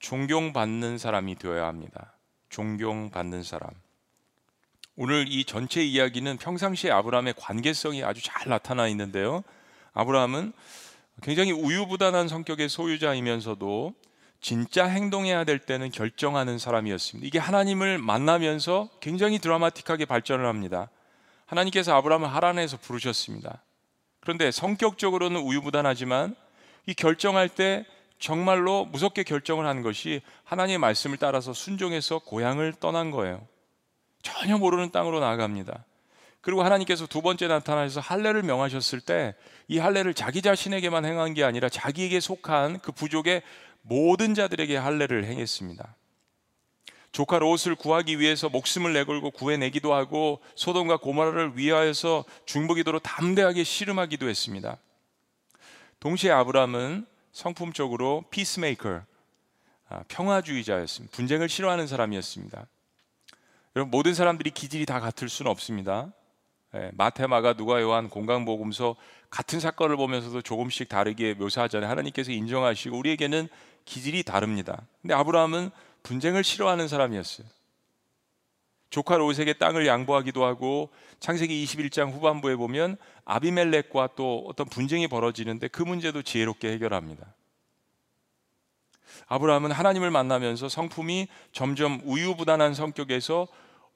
존경받는 0.00 0.98
사람이 0.98 1.36
되어야 1.36 1.66
합니다. 1.66 2.12
존경받는 2.50 3.42
사람. 3.42 3.70
오늘 4.96 5.26
이 5.28 5.44
전체 5.44 5.82
이야기는 5.82 6.36
평상시에 6.36 6.90
아브라함의 6.90 7.34
관계성이 7.36 8.04
아주 8.04 8.22
잘 8.22 8.48
나타나 8.48 8.86
있는데요. 8.88 9.42
아브라함은 9.92 10.52
굉장히 11.22 11.52
우유부단한 11.52 12.28
성격의 12.28 12.68
소유자이면서도 12.68 13.94
진짜 14.40 14.84
행동해야 14.84 15.44
될 15.44 15.58
때는 15.58 15.90
결정하는 15.90 16.58
사람이었습니다. 16.58 17.26
이게 17.26 17.38
하나님을 17.38 17.98
만나면서 17.98 18.90
굉장히 19.00 19.38
드라마틱하게 19.38 20.04
발전을 20.04 20.46
합니다. 20.46 20.90
하나님께서 21.46 21.96
아브라함을 21.96 22.32
하란에서 22.32 22.76
부르셨습니다. 22.76 23.62
그런데 24.20 24.50
성격적으로는 24.50 25.40
우유부단하지만 25.40 26.36
이 26.86 26.94
결정할 26.94 27.48
때 27.48 27.84
정말로 28.18 28.84
무섭게 28.86 29.22
결정을 29.22 29.66
한 29.66 29.82
것이 29.82 30.22
하나님의 30.44 30.78
말씀을 30.78 31.16
따라서 31.18 31.52
순종해서 31.52 32.20
고향을 32.20 32.74
떠난 32.80 33.10
거예요. 33.10 33.46
전혀 34.22 34.56
모르는 34.56 34.90
땅으로 34.90 35.20
나아갑니다. 35.20 35.84
그리고 36.40 36.62
하나님께서 36.62 37.06
두 37.06 37.22
번째 37.22 37.46
나타나셔서 37.48 38.00
할례를 38.00 38.42
명하셨을 38.42 39.00
때 39.00 39.34
이 39.68 39.78
할례를 39.78 40.14
자기 40.14 40.42
자신에게만 40.42 41.04
행한 41.04 41.34
게 41.34 41.42
아니라 41.42 41.68
자기에게 41.68 42.20
속한 42.20 42.80
그 42.80 42.92
부족의 42.92 43.42
모든 43.82 44.34
자들에게 44.34 44.76
할례를 44.76 45.24
행했습니다. 45.24 45.96
조카 47.12 47.38
롯을 47.38 47.76
구하기 47.78 48.18
위해서 48.18 48.48
목숨을 48.48 48.92
내걸고 48.92 49.30
구해내기도 49.30 49.94
하고 49.94 50.40
소돔과 50.56 50.98
고모라를 50.98 51.56
위하여서 51.56 52.24
중보기도로 52.44 52.98
담대하게 52.98 53.62
씨름하기도 53.62 54.28
했습니다. 54.28 54.78
동시에 56.04 56.30
아브라함은 56.32 57.06
성품적으로 57.32 58.24
피스메이커, 58.28 59.00
아, 59.88 60.04
평화주의자였습니다. 60.08 61.16
분쟁을 61.16 61.48
싫어하는 61.48 61.86
사람이었습니다. 61.86 62.66
여러분 63.74 63.90
모든 63.90 64.12
사람들이 64.12 64.50
기질이 64.50 64.84
다 64.84 65.00
같을 65.00 65.30
수는 65.30 65.50
없습니다. 65.50 66.12
예, 66.74 66.90
마테마가 66.92 67.54
누가 67.54 67.80
요한 67.80 68.10
공강복음서 68.10 68.96
같은 69.30 69.60
사건을 69.60 69.96
보면서도 69.96 70.42
조금씩 70.42 70.90
다르게 70.90 71.32
묘사하잖아요. 71.32 71.88
하나님께서 71.88 72.32
인정하시고 72.32 72.98
우리에게는 72.98 73.48
기질이 73.86 74.24
다릅니다. 74.24 74.82
근데 75.00 75.14
아브라함은 75.14 75.70
분쟁을 76.02 76.44
싫어하는 76.44 76.86
사람이었어요. 76.86 77.46
조카 78.94 79.16
롯에게 79.16 79.54
땅을 79.54 79.88
양보하기도 79.88 80.44
하고 80.44 80.88
창세기 81.18 81.64
21장 81.64 82.12
후반부에 82.12 82.54
보면 82.54 82.96
아비멜렉과 83.24 84.10
또 84.14 84.44
어떤 84.46 84.68
분쟁이 84.68 85.08
벌어지는데 85.08 85.66
그 85.66 85.82
문제도 85.82 86.22
지혜롭게 86.22 86.70
해결합니다. 86.70 87.34
아브라함은 89.26 89.72
하나님을 89.72 90.12
만나면서 90.12 90.68
성품이 90.68 91.26
점점 91.50 92.02
우유부단한 92.04 92.74
성격에서 92.74 93.48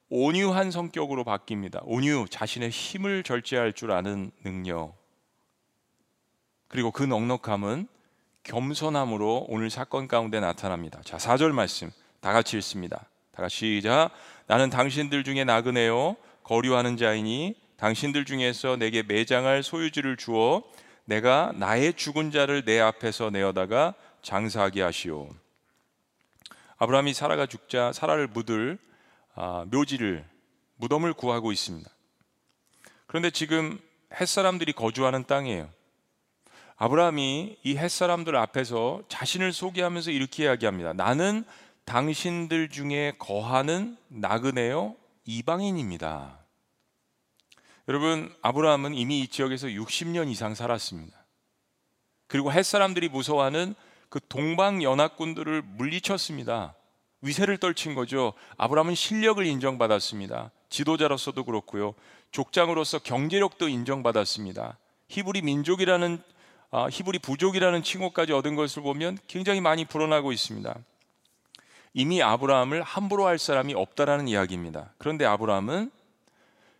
온유한 0.09 0.69
성격으로 0.69 1.23
바뀝니다. 1.23 1.79
온유, 1.85 2.25
자신의 2.29 2.69
힘을 2.69 3.23
절제할 3.23 3.71
줄 3.71 3.93
아는 3.93 4.31
능력. 4.43 4.97
그리고 6.67 6.91
그 6.91 7.03
넉넉함은 7.03 7.87
겸손함으로 8.43 9.45
오늘 9.47 9.69
사건 9.69 10.09
가운데 10.09 10.41
나타납니다. 10.41 10.99
자, 11.05 11.15
4절 11.15 11.53
말씀 11.53 11.89
다 12.19 12.33
같이 12.33 12.57
읽습니다. 12.57 13.07
다 13.31 13.43
같이 13.43 13.77
시작. 13.77 14.11
나는 14.49 14.71
당신들 14.71 15.23
중에 15.23 15.43
나그네요 15.43 16.15
거류하는 16.41 16.97
자이니 16.97 17.53
당신들 17.77 18.25
중에서 18.25 18.77
내게 18.77 19.03
매장할 19.03 19.61
소유지를 19.61 20.17
주어 20.17 20.63
내가 21.05 21.53
나의 21.55 21.93
죽은 21.93 22.31
자를 22.31 22.65
내 22.65 22.79
앞에서 22.79 23.29
내어다가 23.29 23.93
장사하게 24.23 24.81
하시오. 24.81 25.29
아브라함이 26.77 27.13
사라가 27.13 27.45
죽자 27.45 27.93
사라를 27.93 28.25
묻을 28.25 28.79
아, 29.35 29.65
묘지를 29.69 30.25
무덤을 30.77 31.13
구하고 31.13 31.51
있습니다. 31.51 31.87
그런데 33.05 33.29
지금 33.29 33.77
햇사람들이 34.19 34.73
거주하는 34.73 35.25
땅이에요. 35.25 35.69
아브라함이 36.77 37.57
이 37.61 37.77
햇사람들 37.77 38.35
앞에서 38.35 39.03
자신을 39.09 39.53
소개하면서 39.53 40.09
이렇게 40.09 40.45
이야기합니다. 40.45 40.93
나는 40.93 41.43
당신들 41.89 42.69
중에 42.69 43.13
거하는 43.17 43.97
나그네요 44.09 44.95
이방인입니다. 45.25 46.37
여러분 47.87 48.31
아브라함은 48.43 48.93
이미 48.93 49.21
이 49.21 49.27
지역에서 49.27 49.65
60년 49.69 50.29
이상 50.29 50.53
살았습니다. 50.53 51.17
그리고 52.27 52.51
햇 52.51 52.61
사람들이 52.61 53.09
무서워하는 53.09 53.73
그 54.09 54.19
동방 54.29 54.83
연합군들을 54.83 55.63
물리쳤습니다. 55.63 56.75
위세를 57.21 57.57
떨친 57.57 57.95
거죠. 57.95 58.33
아브라함은 58.57 58.93
실력을 58.93 59.43
인정받았습니다. 59.43 60.51
지도자로서도 60.69 61.43
그렇고요. 61.43 61.95
족장으로서 62.29 62.99
경제력도 62.99 63.67
인정받았습니다. 63.67 64.77
히브리 65.07 65.41
민족이라는 65.41 66.21
아, 66.69 66.87
히브리 66.91 67.17
부족이라는 67.17 67.81
칭호까지 67.81 68.31
얻은 68.33 68.55
것을 68.55 68.83
보면 68.83 69.17
굉장히 69.25 69.59
많이 69.59 69.85
불어나고 69.85 70.31
있습니다. 70.31 70.75
이미 71.93 72.21
아브라함을 72.21 72.83
함부로 72.83 73.25
할 73.25 73.39
사람이 73.39 73.73
없다라는 73.73 74.27
이야기입니다. 74.27 74.93
그런데 74.97 75.25
아브라함은 75.25 75.91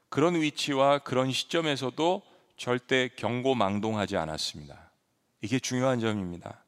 그런 0.10 0.36
위치와 0.36 1.00
그런 1.00 1.32
시점에서도 1.32 2.22
절대 2.58 3.10
경고망동하지 3.16 4.18
않았습니다. 4.18 4.92
이게 5.42 5.60
중요한 5.60 6.00
점입니다. 6.00 6.64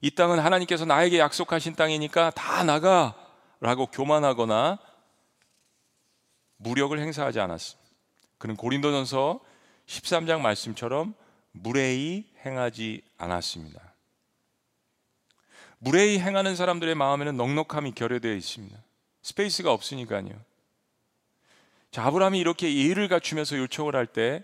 이 0.00 0.10
땅은 0.10 0.38
하나님께서 0.38 0.84
나에게 0.84 1.18
약속하신 1.18 1.74
땅이니까 1.74 2.30
다 2.30 2.62
나가 2.64 3.14
라고 3.60 3.86
교만하거나 3.86 4.78
무력을 6.58 6.98
행사하지 6.98 7.40
않았습니다. 7.40 7.90
그는 8.38 8.56
고린도전서 8.56 9.40
13장 9.86 10.40
말씀처럼 10.40 11.14
무례히 11.52 12.26
행하지 12.44 13.02
않았습니다. 13.16 13.80
무례히 15.86 16.18
행하는 16.18 16.56
사람들의 16.56 16.96
마음에는 16.96 17.36
넉넉함이 17.36 17.92
결여되어 17.92 18.34
있습니다. 18.34 18.76
space가 19.22 19.72
없으니까요. 19.72 20.30
자, 21.92 22.04
아브라함이 22.04 22.40
이렇게 22.40 22.74
예의를 22.74 23.06
갖추면서 23.06 23.56
요청을 23.56 23.94
할 23.94 24.04
때, 24.04 24.42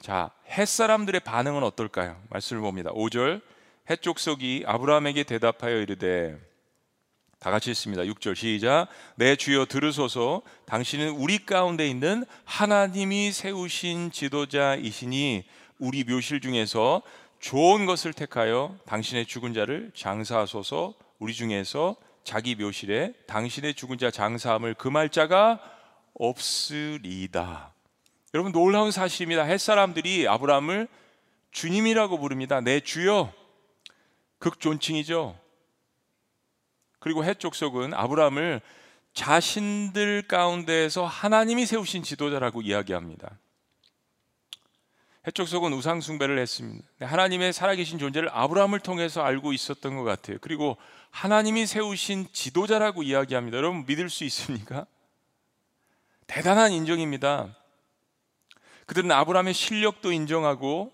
자, 0.00 0.32
헷 0.48 0.66
사람들의 0.66 1.20
반응은 1.20 1.62
어떨까요? 1.62 2.20
말씀을 2.28 2.62
봅니다. 2.62 2.90
5절, 2.90 3.40
헷 3.88 4.11
족속이 4.11 4.64
아브라함에게 4.66 5.22
대답하여 5.22 5.76
이르되, 5.76 6.36
다 7.38 7.52
같이 7.52 7.70
읽습니다. 7.70 8.02
6절 8.02 8.34
시작. 8.34 8.88
내 9.14 9.36
주여 9.36 9.66
들으소서 9.66 10.42
당신은 10.66 11.10
우리 11.10 11.46
가운데 11.46 11.88
있는 11.88 12.24
하나님이 12.44 13.30
세우신 13.30 14.10
지도자이시니 14.10 15.44
우리 15.78 16.02
묘실 16.02 16.40
중에서 16.40 17.00
좋은 17.40 17.86
것을 17.86 18.12
택하여 18.12 18.76
당신의 18.86 19.26
죽은 19.26 19.54
자를 19.54 19.90
장사하소서 19.94 20.94
우리 21.18 21.34
중에서 21.34 21.96
자기 22.22 22.54
묘실에 22.54 23.14
당신의 23.26 23.74
죽은 23.74 23.98
자 23.98 24.10
장사함을 24.10 24.74
금할 24.74 25.08
자가 25.08 25.58
없으리다. 26.14 27.72
여러분 28.34 28.52
놀라운 28.52 28.90
사실입니다. 28.90 29.42
햇사람들이 29.42 30.28
아브라함을 30.28 30.86
주님이라고 31.50 32.18
부릅니다. 32.18 32.60
내 32.60 32.80
주여. 32.80 33.32
극존칭이죠. 34.38 35.36
그리고 36.98 37.24
해족속은 37.24 37.94
아브라함을 37.94 38.60
자신들 39.14 40.22
가운데에서 40.28 41.04
하나님이 41.06 41.66
세우신 41.66 42.02
지도자라고 42.02 42.62
이야기합니다. 42.62 43.38
해족속은 45.26 45.72
우상 45.74 46.00
숭배를 46.00 46.38
했습니다. 46.38 46.88
하나님의 47.00 47.52
살아계신 47.52 47.98
존재를 47.98 48.30
아브라함을 48.32 48.80
통해서 48.80 49.22
알고 49.22 49.52
있었던 49.52 49.96
것 49.96 50.02
같아요. 50.04 50.38
그리고 50.40 50.76
하나님이 51.10 51.66
세우신 51.66 52.28
지도자라고 52.32 53.02
이야기합니다. 53.02 53.58
여러분 53.58 53.84
믿을 53.86 54.08
수 54.08 54.24
있습니까? 54.24 54.86
대단한 56.26 56.72
인정입니다. 56.72 57.54
그들은 58.86 59.12
아브라함의 59.12 59.52
실력도 59.52 60.10
인정하고 60.12 60.92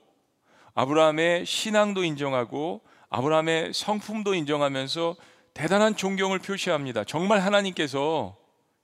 아브라함의 0.75 1.47
신앙도 1.47 2.05
인정하고 2.05 2.83
아브라함의 3.09 3.73
성품도 3.73 4.35
인정하면서 4.35 5.17
대단한 5.55 5.97
존경을 5.97 6.41
표시합니다. 6.41 7.05
정말 7.05 7.41
하나님께서 7.41 8.37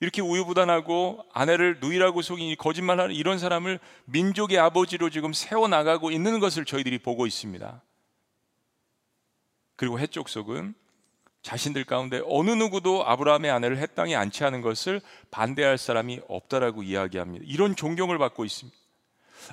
이렇게 0.03 0.21
우유부단하고 0.21 1.25
아내를 1.33 1.79
누이라고 1.81 2.23
속이 2.23 2.57
거짓말하는 2.57 3.15
이런 3.15 3.39
사람을 3.39 3.79
민족의 4.07 4.59
아버지로 4.59 5.11
지금 5.11 5.33
세워 5.33 5.69
나가고 5.69 6.11
있는 6.11 6.41
것을 6.41 6.65
저희들이 6.65 6.99
보고 6.99 7.25
있습니다. 7.25 7.81
그리고 9.77 10.01
해족속은 10.01 10.75
자신들 11.43 11.85
가운데 11.85 12.21
어느 12.27 12.51
누구도 12.51 13.07
아브라함의 13.07 13.53
아내를 13.53 13.79
해 13.79 13.87
땅에 13.87 14.17
안치 14.17 14.43
않은 14.43 14.61
것을 14.61 15.01
반대할 15.31 15.79
사람이 15.79 16.23
없다라고 16.27 16.83
이야기합니다. 16.83 17.45
이런 17.47 17.77
존경을 17.77 18.19
받고 18.19 18.45
있습니다. 18.45 18.77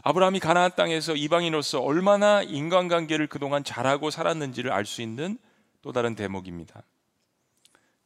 아브라함이 0.01 0.39
가나안 0.39 0.71
땅에서 0.75 1.13
이방인으로서 1.15 1.79
얼마나 1.79 2.41
인간관계를 2.41 3.27
그동안 3.27 3.63
잘하고 3.63 4.09
살았는지를 4.09 4.71
알 4.71 4.87
수 4.87 5.03
있는 5.03 5.37
또 5.83 5.91
다른 5.91 6.15
대목입니다. 6.15 6.81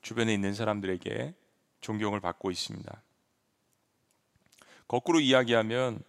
주변에 0.02 0.34
있는 0.34 0.54
사람들에게 0.54 1.36
존경을 1.84 2.20
받고 2.20 2.50
있습니다. 2.50 3.02
거꾸로 4.88 5.20
이야기하면 5.20 6.02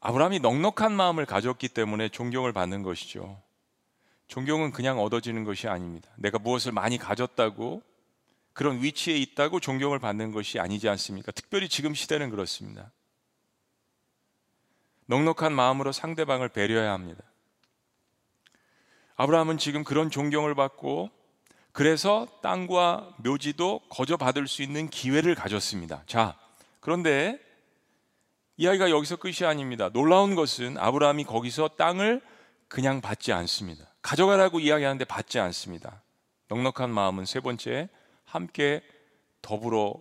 아브라함이 0.00 0.40
넉넉한 0.40 0.92
마음을 0.92 1.24
가졌기 1.24 1.68
때문에 1.68 2.10
존경을 2.10 2.52
받는 2.52 2.82
것이죠. 2.82 3.40
존경은 4.26 4.72
그냥 4.72 5.00
얻어지는 5.00 5.44
것이 5.44 5.68
아닙니다. 5.68 6.10
내가 6.16 6.38
무엇을 6.38 6.72
많이 6.72 6.98
가졌다고 6.98 7.82
그런 8.52 8.82
위치에 8.82 9.16
있다고 9.16 9.60
존경을 9.60 9.98
받는 9.98 10.32
것이 10.32 10.60
아니지 10.60 10.88
않습니까? 10.90 11.32
특별히 11.32 11.68
지금 11.68 11.94
시대는 11.94 12.30
그렇습니다. 12.30 12.92
넉넉한 15.06 15.52
마음으로 15.52 15.92
상대방을 15.92 16.50
배려해야 16.50 16.92
합니다. 16.92 17.22
아브라함은 19.16 19.58
지금 19.58 19.84
그런 19.84 20.10
존경을 20.10 20.54
받고 20.54 21.10
그래서 21.74 22.28
땅과 22.40 23.16
묘지도 23.18 23.80
거저 23.88 24.16
받을 24.16 24.46
수 24.46 24.62
있는 24.62 24.88
기회를 24.88 25.34
가졌습니다. 25.34 26.04
자, 26.06 26.38
그런데 26.78 27.40
이야기가 28.56 28.90
여기서 28.90 29.16
끝이 29.16 29.44
아닙니다. 29.44 29.90
놀라운 29.92 30.36
것은 30.36 30.78
아브라함이 30.78 31.24
거기서 31.24 31.70
땅을 31.76 32.22
그냥 32.68 33.00
받지 33.00 33.32
않습니다. 33.32 33.84
가져가라고 34.02 34.60
이야기하는데 34.60 35.04
받지 35.04 35.40
않습니다. 35.40 36.00
넉넉한 36.46 36.90
마음은 36.90 37.24
세 37.26 37.40
번째, 37.40 37.88
함께 38.24 38.80
더불어 39.42 39.96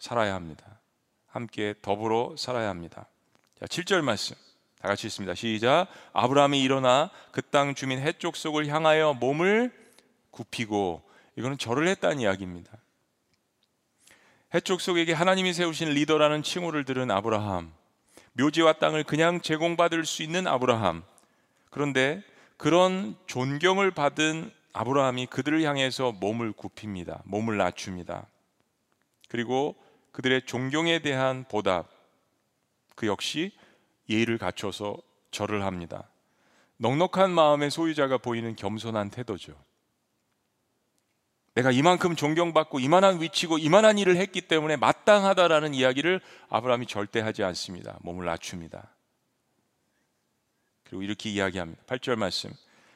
살아야 0.00 0.34
합니다. 0.34 0.80
함께 1.28 1.74
더불어 1.82 2.34
살아야 2.36 2.68
합니다. 2.68 3.06
자, 3.60 3.66
7절 3.66 4.00
말씀. 4.02 4.34
다 4.80 4.88
같이 4.88 5.06
있습니다. 5.06 5.36
시작. 5.36 5.86
아브라함이 6.14 6.60
일어나 6.60 7.10
그 7.30 7.42
땅 7.42 7.76
주민 7.76 8.00
해쪽 8.00 8.34
속을 8.34 8.66
향하여 8.66 9.14
몸을 9.14 9.85
굽히고 10.36 11.02
이거는 11.36 11.58
절을 11.58 11.88
했다는 11.88 12.20
이야기입니다. 12.20 12.70
해쪽 14.54 14.80
속에게 14.80 15.12
하나님이 15.12 15.52
세우신 15.52 15.90
리더라는 15.90 16.42
칭호를 16.42 16.84
들은 16.84 17.10
아브라함, 17.10 17.72
묘지와 18.34 18.74
땅을 18.74 19.04
그냥 19.04 19.40
제공받을 19.40 20.04
수 20.04 20.22
있는 20.22 20.46
아브라함. 20.46 21.02
그런데 21.70 22.22
그런 22.56 23.16
존경을 23.26 23.90
받은 23.90 24.50
아브라함이 24.72 25.26
그들을 25.26 25.62
향해서 25.62 26.12
몸을 26.12 26.52
굽힙니다. 26.52 27.22
몸을 27.24 27.56
낮춥니다. 27.56 28.26
그리고 29.28 29.74
그들의 30.12 30.42
존경에 30.46 31.00
대한 31.00 31.44
보답 31.48 31.88
그 32.94 33.06
역시 33.06 33.52
예의를 34.08 34.38
갖춰서 34.38 34.96
절을 35.30 35.64
합니다. 35.64 36.08
넉넉한 36.78 37.30
마음의 37.30 37.70
소유자가 37.70 38.18
보이는 38.18 38.54
겸손한 38.54 39.10
태도죠. 39.10 39.65
내가 41.56 41.70
이만큼 41.70 42.16
존경받고 42.16 42.80
이만한 42.80 43.22
위치고 43.22 43.56
이만한 43.56 43.96
일을 43.98 44.18
했기 44.18 44.42
때문에 44.42 44.76
마땅하다라는 44.76 45.72
이야기를 45.72 46.20
아브라함이 46.50 46.86
절대 46.86 47.20
하지 47.20 47.42
않습니다. 47.44 47.96
몸을 48.02 48.26
낮춥니다. 48.26 48.94
그리고 50.84 51.02
이렇게 51.02 51.30
이야기합니다. 51.30 51.82
8절 51.86 52.16
말씀. 52.16 52.50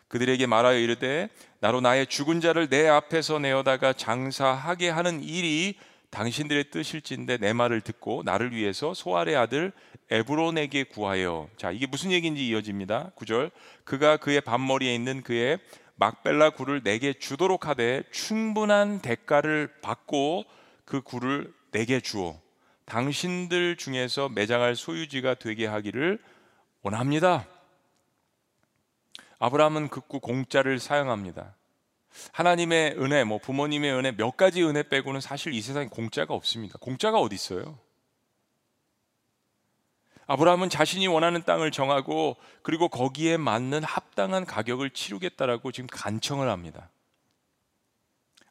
그들에게 0.08 0.46
말하여 0.46 0.78
이르되 0.78 1.30
나로 1.60 1.80
나의 1.80 2.06
죽은 2.06 2.42
자를 2.42 2.68
내 2.68 2.86
앞에서 2.86 3.38
내어다가 3.38 3.94
장사하게 3.94 4.90
하는 4.90 5.22
일이 5.22 5.76
당신들의 6.10 6.70
뜻일진데 6.70 7.38
내 7.38 7.54
말을 7.54 7.80
듣고 7.80 8.22
나를 8.24 8.52
위해서 8.52 8.92
소알의 8.92 9.36
아들 9.36 9.72
에브론에게 10.10 10.84
구하여 10.84 11.48
자 11.56 11.70
이게 11.70 11.86
무슨 11.86 12.10
얘기인지 12.10 12.48
이어집니다 12.48 13.12
9절 13.16 13.52
그가 13.84 14.16
그의 14.16 14.40
반머리에 14.40 14.92
있는 14.92 15.22
그의 15.22 15.60
막벨라 16.00 16.50
굴을 16.50 16.82
내게 16.82 17.12
주도록 17.12 17.68
하되 17.68 18.02
충분한 18.10 19.00
대가를 19.00 19.68
받고 19.82 20.44
그 20.86 21.02
굴을 21.02 21.52
내게 21.70 22.00
주어 22.00 22.40
당신들 22.86 23.76
중에서 23.76 24.30
매장할 24.30 24.74
소유지가 24.74 25.34
되게 25.34 25.66
하기를 25.66 26.18
원합니다 26.82 27.46
아브라함은 29.38 29.88
극구 29.88 30.20
공짜를 30.20 30.78
사용합니다 30.78 31.54
하나님의 32.32 32.96
은혜, 32.98 33.22
뭐 33.22 33.38
부모님의 33.38 33.92
은혜 33.92 34.10
몇 34.16 34.36
가지 34.36 34.64
은혜 34.64 34.82
빼고는 34.82 35.20
사실 35.20 35.54
이 35.54 35.60
세상에 35.60 35.86
공짜가 35.86 36.34
없습니다. 36.34 36.76
공짜가 36.80 37.20
어디 37.20 37.36
있어요? 37.36 37.78
아브라함은 40.30 40.70
자신이 40.70 41.08
원하는 41.08 41.42
땅을 41.42 41.72
정하고 41.72 42.36
그리고 42.62 42.88
거기에 42.88 43.36
맞는 43.36 43.82
합당한 43.82 44.46
가격을 44.46 44.90
치르겠다라고 44.90 45.72
지금 45.72 45.88
간청을 45.90 46.48
합니다. 46.48 46.88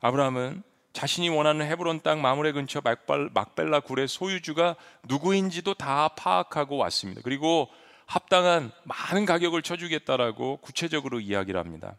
아브라함은 0.01 0.61
자신이 0.91 1.29
원하는 1.29 1.65
헤브론 1.65 2.01
땅 2.01 2.21
마무레 2.21 2.51
근처 2.51 2.81
막벨라 3.33 3.79
굴의 3.79 4.09
소유주가 4.09 4.75
누구인지도 5.07 5.73
다 5.75 6.09
파악하고 6.09 6.75
왔습니다. 6.75 7.21
그리고 7.23 7.69
합당한 8.05 8.73
많은 8.83 9.25
가격을 9.25 9.61
쳐주겠다라고 9.61 10.57
구체적으로 10.57 11.21
이야기를 11.21 11.57
합니다. 11.57 11.95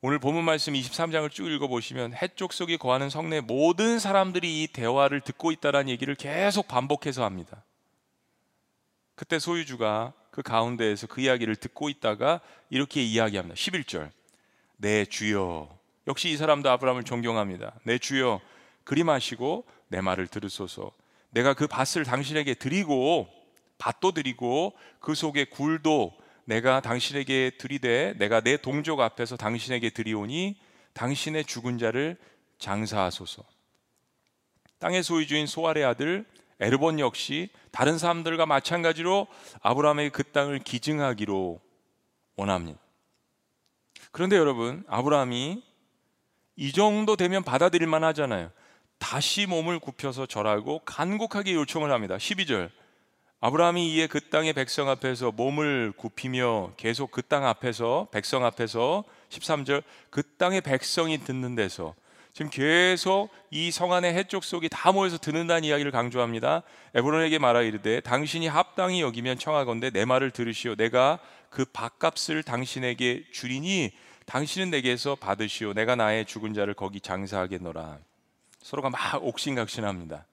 오늘 0.00 0.18
본문 0.18 0.42
말씀 0.42 0.72
23장을 0.72 1.30
쭉 1.30 1.46
읽어보시면 1.46 2.14
해쪽 2.14 2.52
속에 2.52 2.76
거하는 2.76 3.08
성내 3.08 3.42
모든 3.42 4.00
사람들이 4.00 4.64
이 4.64 4.66
대화를 4.66 5.20
듣고 5.20 5.52
있다라는 5.52 5.90
얘기를 5.90 6.16
계속 6.16 6.66
반복해서 6.66 7.24
합니다. 7.24 7.62
그때 9.16 9.38
소유주가 9.38 10.12
그 10.30 10.42
가운데에서 10.42 11.06
그 11.06 11.22
이야기를 11.22 11.56
듣고 11.56 11.88
있다가 11.88 12.40
이렇게 12.70 13.02
이야기합니다. 13.02 13.56
11절. 13.56 14.10
내 14.76 15.06
주여. 15.06 15.76
역시 16.06 16.28
이 16.30 16.36
사람도 16.36 16.70
아브라함을 16.70 17.02
존경합니다. 17.02 17.74
내 17.82 17.98
주여. 17.98 18.40
그리 18.84 19.02
마시고 19.02 19.64
내 19.88 20.00
말을 20.00 20.26
들으소서. 20.26 20.92
내가 21.30 21.54
그 21.54 21.66
밭을 21.66 22.04
당신에게 22.04 22.54
드리고 22.54 23.28
밭도 23.78 24.12
드리고 24.12 24.74
그 25.00 25.14
속에 25.14 25.44
굴도 25.46 26.12
내가 26.44 26.80
당신에게 26.80 27.52
드리되 27.58 28.14
내가 28.18 28.40
내 28.40 28.56
동족 28.56 29.00
앞에서 29.00 29.36
당신에게 29.36 29.90
드리오니 29.90 30.56
당신의 30.92 31.44
죽은 31.44 31.78
자를 31.78 32.16
장사하소서. 32.58 33.42
땅의 34.78 35.02
소유주인 35.02 35.46
소알의 35.46 35.84
아들 35.84 36.26
에르본 36.60 37.00
역시 37.00 37.50
다른 37.70 37.98
사람들과 37.98 38.46
마찬가지로 38.46 39.26
아브라함에게 39.60 40.10
그 40.10 40.24
땅을 40.24 40.60
기증하기로 40.60 41.60
원합니다. 42.36 42.78
그런데 44.12 44.36
여러분, 44.36 44.84
아브라함이 44.88 45.62
이 46.56 46.72
정도 46.72 47.16
되면 47.16 47.42
받아들일 47.42 47.86
만 47.86 48.02
하잖아요. 48.04 48.50
다시 48.98 49.46
몸을 49.46 49.78
굽혀서 49.78 50.26
절하고 50.26 50.80
간곡하게 50.84 51.54
요청을 51.54 51.92
합니다. 51.92 52.16
12절. 52.16 52.70
아브라함이 53.40 53.92
이에 53.92 54.06
그 54.06 54.20
땅의 54.30 54.54
백성 54.54 54.88
앞에서 54.88 55.30
몸을 55.32 55.92
굽히며 55.96 56.72
계속 56.78 57.10
그 57.10 57.20
땅 57.20 57.44
앞에서 57.44 58.08
백성 58.10 58.46
앞에서 58.46 59.04
13절 59.28 59.82
그 60.08 60.22
땅의 60.38 60.62
백성이 60.62 61.18
듣는 61.18 61.54
데서 61.54 61.94
지금 62.36 62.50
계속 62.50 63.30
이 63.50 63.70
성 63.70 63.94
안의 63.94 64.12
해쪽 64.12 64.44
속이 64.44 64.68
다 64.68 64.92
모여서 64.92 65.16
듣는다는 65.16 65.64
이야기를 65.64 65.90
강조합니다. 65.90 66.64
에브론에게 66.94 67.38
말하 67.38 67.62
이르되 67.62 68.00
당신이 68.00 68.46
합당히 68.46 69.00
여기면 69.00 69.38
청하건대 69.38 69.88
내 69.88 70.04
말을 70.04 70.32
들으시오 70.32 70.74
내가 70.74 71.18
그 71.48 71.64
밥값을 71.64 72.42
당신에게 72.42 73.24
주리니 73.32 73.90
당신은 74.26 74.68
내게서 74.68 75.14
받으시오 75.14 75.72
내가 75.72 75.96
나의 75.96 76.26
죽은 76.26 76.52
자를 76.52 76.74
거기 76.74 77.00
장사하겠노라. 77.00 78.00
서로가 78.60 78.90
막 78.90 79.24
옥신각신합니다. 79.24 80.26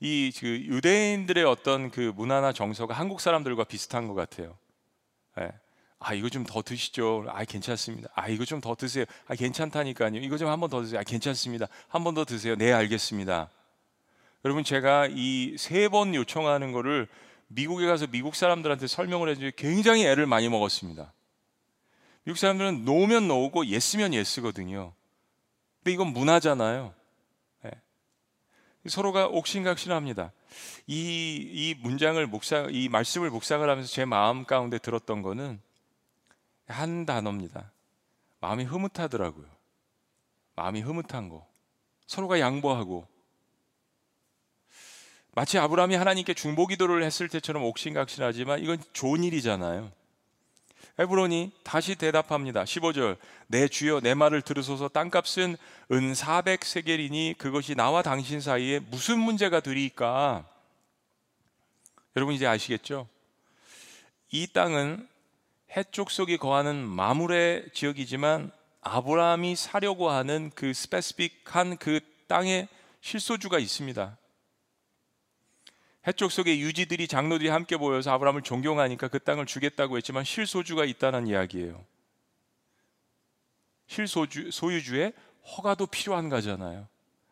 이그 0.00 0.46
유대인들의 0.66 1.44
어떤 1.44 1.90
그 1.90 2.12
문화나 2.14 2.52
정서가 2.52 2.92
한국 2.92 3.22
사람들과 3.22 3.64
비슷한 3.64 4.06
것 4.06 4.12
같아요. 4.12 4.58
네. 5.38 5.50
아 6.00 6.14
이거 6.14 6.28
좀 6.28 6.44
더 6.44 6.62
드시죠. 6.62 7.26
아 7.28 7.44
괜찮습니다. 7.44 8.08
아 8.14 8.28
이거 8.28 8.44
좀 8.44 8.60
더 8.60 8.74
드세요. 8.74 9.04
아 9.28 9.34
괜찮다니까요. 9.34 10.16
이거 10.16 10.36
좀 10.38 10.48
한 10.48 10.58
번 10.60 10.70
더 10.70 10.80
드세요. 10.82 10.98
아 11.00 11.02
괜찮습니다. 11.04 11.66
한 11.88 12.02
번 12.04 12.14
더 12.14 12.24
드세요. 12.24 12.56
네 12.56 12.72
알겠습니다. 12.72 13.50
여러분 14.44 14.64
제가 14.64 15.08
이 15.10 15.54
세 15.58 15.88
번 15.88 16.14
요청하는 16.14 16.72
거를 16.72 17.06
미국에 17.48 17.86
가서 17.86 18.06
미국 18.06 18.34
사람들한테 18.34 18.86
설명을 18.86 19.28
해주니 19.30 19.52
굉장히 19.56 20.06
애를 20.06 20.26
많이 20.26 20.48
먹었습니다. 20.48 21.12
미국 22.24 22.38
사람들은 22.38 22.84
노면 22.84 23.28
노고 23.28 23.66
예스면 23.66 24.14
예스거든요. 24.14 24.92
근데 25.78 25.92
이건 25.92 26.08
문화잖아요. 26.08 26.94
서로가 28.88 29.26
옥신각신합니다. 29.26 30.32
이, 30.86 30.94
이 31.52 31.74
문장을 31.82 32.26
묵상, 32.26 32.68
이 32.72 32.88
말씀을 32.88 33.28
묵상을 33.28 33.68
하면서 33.68 33.90
제 33.92 34.06
마음 34.06 34.46
가운데 34.46 34.78
들었던 34.78 35.20
거는 35.20 35.60
한 36.70 37.06
단어입니다. 37.06 37.72
마음이 38.40 38.64
흐뭇하더라고요. 38.64 39.46
마음이 40.56 40.80
흐뭇한 40.80 41.28
거. 41.28 41.46
서로가 42.06 42.40
양보하고. 42.40 43.06
마치 45.32 45.58
아브라함이 45.58 45.94
하나님께 45.94 46.34
중보 46.34 46.66
기도를 46.66 47.02
했을 47.04 47.28
때처럼 47.28 47.62
옥신각신하지만 47.64 48.60
이건 48.60 48.82
좋은 48.92 49.22
일이잖아요. 49.22 49.92
헤브론이 50.98 51.52
다시 51.62 51.94
대답합니다. 51.94 52.64
15절 52.64 53.16
내 53.46 53.68
주여 53.68 54.00
내 54.00 54.14
말을 54.14 54.42
들으소서 54.42 54.88
땅값은 54.88 55.56
은 55.92 56.12
400세겔이니 56.12 57.38
그것이 57.38 57.74
나와 57.74 58.02
당신 58.02 58.40
사이에 58.40 58.80
무슨 58.80 59.18
문제가 59.18 59.60
되리까? 59.60 60.46
여러분 62.16 62.34
이제 62.34 62.46
아시겠죠? 62.46 63.08
이 64.30 64.46
땅은 64.48 65.08
해쪽 65.76 66.10
속에 66.10 66.36
거하는 66.36 66.76
마물의 66.76 67.70
지역이지만 67.72 68.50
아브라함이 68.80 69.54
사려고 69.56 70.10
하는 70.10 70.50
그 70.54 70.72
스페시픽한 70.72 71.76
그 71.76 72.00
땅에 72.26 72.68
실소주가 73.00 73.58
있습니다. 73.58 74.16
해쪽 76.06 76.32
속에 76.32 76.58
유지들이 76.58 77.06
장로들이 77.06 77.50
함께 77.50 77.76
모여서 77.76 78.10
아브라함을 78.12 78.42
존경하니까 78.42 79.08
그 79.08 79.18
땅을 79.18 79.46
주겠다고 79.46 79.96
했지만 79.98 80.24
실소주가 80.24 80.84
있다는 80.84 81.26
이야기예요. 81.26 81.84
실소주 83.86 84.50
소유주의 84.50 85.12
허가도 85.44 85.86
필요한 85.86 86.28
거잖아요. 86.28 86.88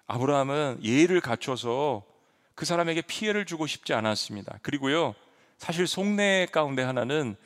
아브라함은 0.06 0.80
예의를 0.82 1.20
갖춰서 1.20 2.04
그 2.54 2.64
사람에게 2.64 3.02
피해를 3.02 3.46
주고 3.46 3.66
싶지 3.66 3.94
않았습니다. 3.94 4.58
그리고요, 4.62 5.14
사실 5.56 5.86
속내 5.86 6.48
가운데 6.50 6.82
하나는 6.82 7.36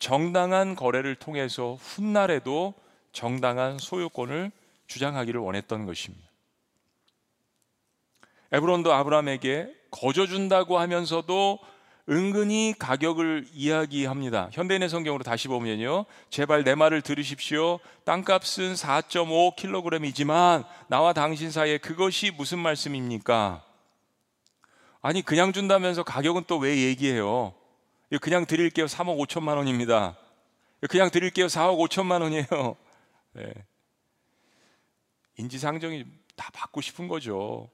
정당한 0.00 0.74
거래를 0.74 1.14
통해서 1.14 1.74
훗날에도 1.74 2.74
정당한 3.12 3.78
소유권을 3.78 4.50
주장하기를 4.88 5.40
원했던 5.40 5.86
것입니다. 5.86 6.28
에브론도 8.50 8.92
아브라함에게 8.92 9.72
거저 9.92 10.26
준다고 10.26 10.78
하면서도 10.78 11.58
은근히 12.08 12.74
가격을 12.76 13.46
이야기합니다. 13.52 14.48
현대인의 14.52 14.88
성경으로 14.88 15.22
다시 15.22 15.46
보면요. 15.46 16.06
제발 16.30 16.64
내 16.64 16.74
말을 16.74 17.02
들으십시오. 17.02 17.78
땅값은 18.04 18.74
4.5kg이지만 18.74 20.64
나와 20.88 21.12
당신 21.12 21.52
사이에 21.52 21.78
그것이 21.78 22.32
무슨 22.32 22.58
말씀입니까? 22.58 23.62
아니 25.02 25.22
그냥 25.22 25.52
준다면서 25.52 26.02
가격은 26.02 26.44
또 26.48 26.58
왜 26.58 26.78
얘기해요? 26.78 27.54
그냥 28.18 28.44
드릴게요. 28.46 28.86
3억 28.86 29.18
5천만 29.26 29.56
원입니다. 29.56 30.16
그냥 30.88 31.10
드릴게요. 31.10 31.46
4억 31.46 31.78
5천만 31.88 32.22
원이에요. 32.22 32.76
네. 33.34 33.52
인지상정이 35.36 36.04
다 36.34 36.50
받고 36.52 36.80
싶은 36.80 37.06
거죠. 37.06 37.70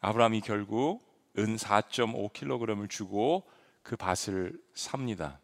아브라함이 0.00 0.42
결국 0.42 1.00
은 1.38 1.56
4.5kg을 1.56 2.90
주고 2.90 3.44
그 3.82 3.96
밭을 3.96 4.60
삽니다. 4.74 5.40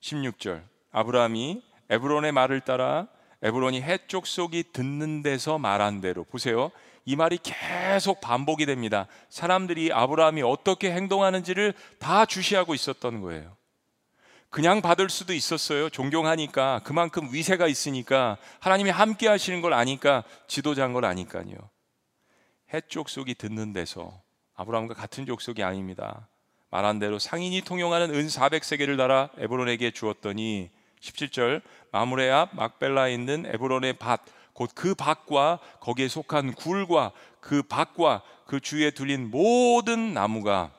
16절 0.00 0.64
아브라함이 0.90 1.62
에브론의 1.90 2.32
말을 2.32 2.60
따라 2.60 3.08
에브론이 3.42 3.82
해쪽 3.82 4.26
속이 4.26 4.72
듣는 4.72 5.22
데서 5.22 5.58
말한 5.58 6.00
대로 6.00 6.24
보세요. 6.24 6.70
이 7.04 7.16
말이 7.16 7.38
계속 7.42 8.20
반복이 8.20 8.66
됩니다. 8.66 9.06
사람들이 9.28 9.92
아브라함이 9.92 10.42
어떻게 10.42 10.92
행동하는지를 10.92 11.74
다 11.98 12.24
주시하고 12.24 12.74
있었던 12.74 13.20
거예요. 13.20 13.56
그냥 14.48 14.80
받을 14.80 15.10
수도 15.10 15.34
있었어요. 15.34 15.90
존경하니까 15.90 16.80
그만큼 16.84 17.28
위세가 17.32 17.66
있으니까 17.66 18.36
하나님이 18.60 18.90
함께 18.90 19.26
하시는 19.28 19.60
걸 19.60 19.74
아니까 19.74 20.22
지도자인 20.46 20.92
걸 20.92 21.04
아니까요. 21.04 21.54
해쪽 22.72 23.08
속이 23.08 23.34
듣는 23.34 23.72
데서 23.72 24.22
아브라함과 24.54 24.94
같은 24.94 25.26
족속이 25.26 25.62
아닙니다. 25.62 26.28
말한 26.70 26.98
대로 26.98 27.18
상인이 27.18 27.60
통용하는 27.62 28.14
은 28.14 28.26
400세계를 28.26 28.96
달아 28.96 29.30
에브론에게 29.38 29.90
주었더니 29.90 30.70
17절 31.00 31.60
마무레 31.92 32.30
앞 32.30 32.54
막벨라에 32.54 33.12
있는 33.12 33.46
에브론의 33.46 33.94
밭 33.94 34.20
곧 34.54 34.74
그 34.74 34.94
밭과 34.94 35.58
거기에 35.80 36.08
속한 36.08 36.54
굴과 36.54 37.12
그 37.40 37.62
밭과 37.62 38.22
그 38.46 38.60
주위에 38.60 38.92
둘린 38.92 39.30
모든 39.30 40.14
나무가 40.14 40.70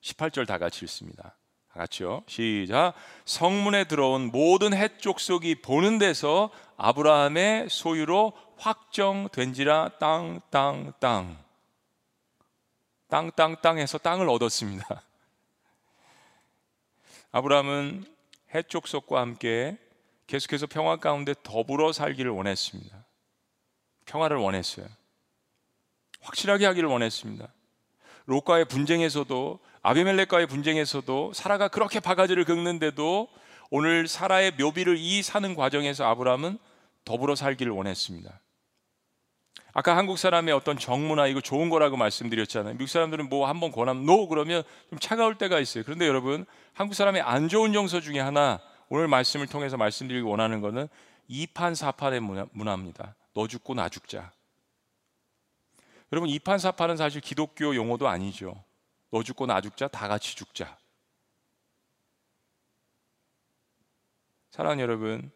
18절 0.00 0.46
다 0.46 0.58
같이 0.58 0.84
읽습니다. 0.84 1.36
다 1.72 1.80
같이요. 1.80 2.22
시작. 2.26 2.94
성문에 3.24 3.84
들어온 3.84 4.30
모든 4.30 4.74
해쪽 4.74 5.20
속이 5.20 5.62
보는 5.62 5.98
데서 5.98 6.50
아브라함의 6.76 7.68
소유로 7.70 8.32
확정된지라 8.58 9.98
땅 9.98 10.40
땅 10.50 10.92
땅. 10.98 11.38
땅 13.08 13.30
땅 13.30 13.56
땅에서 13.60 13.98
땅을 13.98 14.28
얻었습니다. 14.28 14.86
아브라함은 17.32 18.04
해쪽 18.54 18.86
속과 18.86 19.20
함께 19.20 19.78
계속해서 20.32 20.66
평화 20.66 20.96
가운데 20.96 21.34
더불어 21.42 21.92
살기를 21.92 22.30
원했습니다. 22.30 23.04
평화를 24.06 24.38
원했어요. 24.38 24.86
확실하게 26.22 26.64
하기를 26.64 26.88
원했습니다. 26.88 27.52
롯과의 28.24 28.64
분쟁에서도 28.64 29.58
아비멜렉과의 29.82 30.46
분쟁에서도 30.46 31.34
사라가 31.34 31.68
그렇게 31.68 32.00
바가지를 32.00 32.46
긁는데도 32.46 33.28
오늘 33.68 34.08
사라의 34.08 34.52
묘비를 34.52 34.96
이 34.96 35.22
사는 35.22 35.54
과정에서 35.54 36.06
아브라함은 36.06 36.58
더불어 37.04 37.34
살기를 37.34 37.70
원했습니다. 37.70 38.40
아까 39.74 39.98
한국 39.98 40.16
사람의 40.16 40.54
어떤 40.54 40.78
정문화 40.78 41.26
이거 41.26 41.42
좋은 41.42 41.68
거라고 41.68 41.98
말씀드렸잖아요. 41.98 42.72
미국 42.72 42.88
사람들은 42.88 43.28
뭐 43.28 43.48
한번 43.48 43.70
권하면 43.70 44.06
노 44.06 44.28
그러면 44.28 44.62
좀 44.88 44.98
차가울 44.98 45.36
때가 45.36 45.60
있어요. 45.60 45.84
그런데 45.84 46.06
여러분 46.08 46.46
한국 46.72 46.94
사람의 46.94 47.20
안 47.20 47.50
좋은 47.50 47.74
정서 47.74 48.00
중에 48.00 48.18
하나 48.18 48.62
오늘 48.94 49.08
말씀을 49.08 49.46
통해서 49.46 49.78
말씀드리기 49.78 50.22
원하는 50.22 50.60
거는 50.60 50.86
이판사판의 51.26 52.20
문화, 52.20 52.46
입니다너 52.52 53.48
죽고 53.48 53.72
나 53.72 53.88
죽자. 53.88 54.30
여러분 56.12 56.28
이판사판은 56.28 56.98
사실 56.98 57.22
기독교 57.22 57.74
용어도 57.74 58.06
아니죠. 58.06 58.62
너 59.10 59.22
죽고 59.22 59.46
나 59.46 59.62
죽자 59.62 59.88
다 59.88 60.08
같이 60.08 60.36
죽자. 60.36 60.76
사랑하는 64.50 64.82
여러분, 64.82 65.30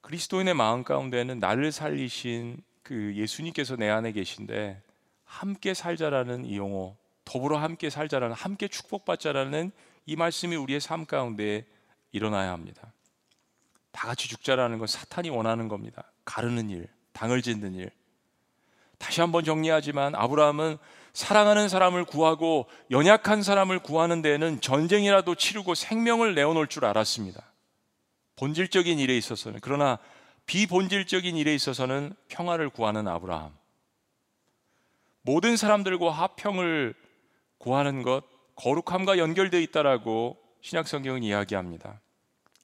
그리스도인의 0.00 0.54
마음 0.54 0.84
가운데는 0.84 1.38
나를 1.38 1.70
살리신 1.70 2.62
그 2.82 3.14
예수님께서 3.14 3.76
내 3.76 3.90
안에 3.90 4.12
계신데 4.12 4.82
함께 5.24 5.74
살자라는 5.74 6.46
이 6.46 6.56
용어, 6.56 6.96
더불어 7.26 7.58
함께 7.58 7.90
살자라는 7.90 8.34
함께 8.34 8.68
축복받자라는 8.68 9.70
이 10.06 10.16
말씀이 10.16 10.56
우리의 10.56 10.80
삶 10.80 11.04
가운데 11.04 11.66
일어나야 12.12 12.52
합니다. 12.52 12.92
다 13.90 14.06
같이 14.06 14.28
죽자라는 14.28 14.78
건 14.78 14.86
사탄이 14.86 15.30
원하는 15.30 15.68
겁니다. 15.68 16.04
가르는 16.24 16.70
일, 16.70 16.88
당을 17.12 17.42
짓는 17.42 17.74
일. 17.74 17.90
다시 18.98 19.20
한번 19.20 19.44
정리하지만 19.44 20.14
아브라함은 20.14 20.78
사랑하는 21.12 21.68
사람을 21.68 22.04
구하고 22.04 22.66
연약한 22.90 23.42
사람을 23.42 23.80
구하는 23.80 24.22
데에는 24.22 24.60
전쟁이라도 24.60 25.34
치르고 25.34 25.74
생명을 25.74 26.34
내어놓을 26.34 26.68
줄 26.68 26.84
알았습니다. 26.84 27.42
본질적인 28.36 28.98
일에 28.98 29.16
있어서는 29.16 29.60
그러나 29.60 29.98
비본질적인 30.46 31.36
일에 31.36 31.54
있어서는 31.54 32.14
평화를 32.28 32.70
구하는 32.70 33.08
아브라함. 33.08 33.52
모든 35.22 35.56
사람들과 35.56 36.10
화평을 36.10 36.94
구하는 37.58 38.02
것 38.02 38.24
거룩함과 38.56 39.18
연결되어 39.18 39.60
있다라고 39.60 40.41
신약 40.62 40.86
성경은 40.88 41.24
이야기합니다. 41.24 42.00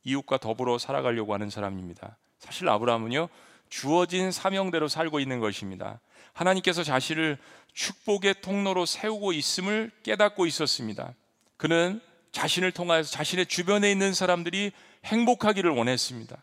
이웃과 0.04 0.38
더불어 0.38 0.78
살아가려고 0.78 1.34
하는 1.34 1.50
사람입니다. 1.50 2.16
사실 2.38 2.68
아브라함은요 2.68 3.28
주어진 3.68 4.30
사명대로 4.30 4.88
살고 4.88 5.20
있는 5.20 5.40
것입니다. 5.40 6.00
하나님께서 6.32 6.84
자신을 6.84 7.38
축복의 7.74 8.37
통로로 8.40 8.87
세우고 8.87 9.32
있음을 9.32 9.90
깨닫고 10.04 10.46
있었습니다. 10.46 11.12
그는 11.56 12.00
자신을 12.30 12.70
통하여서 12.72 13.11
자신의 13.11 13.46
주변에 13.46 13.90
있는 13.90 14.14
사람들이 14.14 14.70
행복하기를 15.04 15.70
원했습니다. 15.70 16.40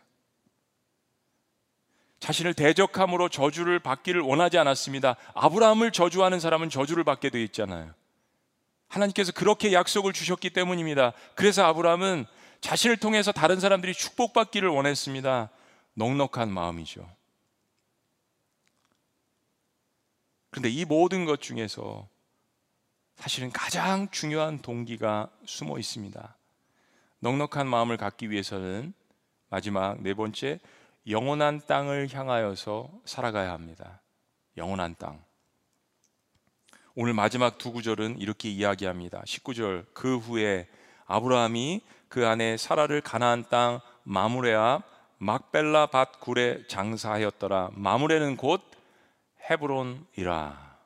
자신을 2.20 2.54
대적함으로 2.54 3.28
저주를 3.28 3.78
받기를 3.78 4.20
원하지 4.20 4.58
않았습니다. 4.58 5.16
아브라함을 5.34 5.92
저주하는 5.92 6.38
사람은 6.38 6.68
저주를 6.70 7.04
받게 7.04 7.30
되어 7.30 7.42
있잖아요. 7.42 7.92
하나님께서 8.88 9.32
그렇게 9.32 9.72
약속을 9.72 10.12
주셨기 10.12 10.50
때문입니다. 10.50 11.12
그래서 11.34 11.64
아브라함은 11.64 12.26
자신을 12.60 12.96
통해서 12.96 13.32
다른 13.32 13.60
사람들이 13.60 13.94
축복받기를 13.94 14.68
원했습니다. 14.68 15.50
넉넉한 15.94 16.50
마음이죠. 16.50 17.08
그런데 20.50 20.70
이 20.70 20.84
모든 20.84 21.24
것 21.24 21.40
중에서 21.40 22.08
사실은 23.16 23.50
가장 23.50 24.08
중요한 24.10 24.58
동기가 24.60 25.30
숨어 25.44 25.78
있습니다. 25.78 26.36
넉넉한 27.20 27.66
마음을 27.66 27.96
갖기 27.96 28.30
위해서는 28.30 28.94
마지막 29.48 30.00
네 30.02 30.14
번째 30.14 30.60
영원한 31.08 31.60
땅을 31.66 32.12
향하여서 32.12 32.90
살아가야 33.04 33.52
합니다. 33.52 34.00
영원한 34.56 34.94
땅. 34.98 35.25
오늘 36.98 37.12
마지막 37.12 37.58
두 37.58 37.72
구절은 37.72 38.20
이렇게 38.20 38.48
이야기합니다. 38.48 39.20
19절 39.26 39.84
그 39.92 40.16
후에 40.16 40.66
아브라함이 41.04 41.82
그 42.08 42.26
안에 42.26 42.56
사라를 42.56 43.02
가나안 43.02 43.44
땅 43.50 43.80
마무레아 44.04 44.80
막벨라 45.18 45.88
밭 45.88 46.20
굴에 46.20 46.66
장사하였더라. 46.68 47.72
마무레는 47.74 48.38
곧 48.38 48.62
헤브론이라. 49.50 50.78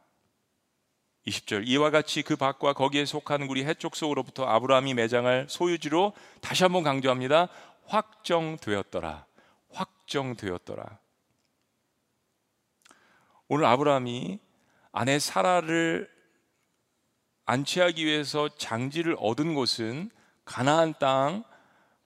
20절 1.29 1.68
이와 1.68 1.90
같이 1.90 2.23
그 2.23 2.35
밭과 2.35 2.73
거기에 2.73 3.05
속하는 3.05 3.46
굴이 3.46 3.64
해쪽 3.64 3.94
속으로부터 3.94 4.46
아브라함이 4.46 4.94
매장할 4.94 5.46
소유지로 5.49 6.12
다시 6.40 6.64
한번 6.64 6.83
강조합니다. 6.83 7.46
확정되었더라. 7.87 9.27
확정되었더라. 9.70 10.99
오늘 13.46 13.64
아브라함이 13.66 14.49
아내 14.92 15.18
사라를 15.18 16.09
안치하기 17.46 18.05
위해서 18.05 18.48
장지를 18.57 19.16
얻은 19.18 19.55
곳은 19.55 20.11
가나안 20.44 20.94
땅 20.98 21.44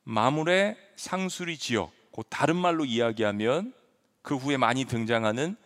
마물의 0.04 0.76
상수리 0.96 1.56
지역, 1.58 1.92
곧 2.10 2.26
다른 2.28 2.56
말로 2.56 2.84
이야기하면 2.84 3.72
그 4.22 4.36
후에 4.36 4.56
많이 4.56 4.84
등장하는 4.84 5.56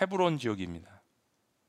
헤브론 0.00 0.38
지역입니다. 0.38 1.02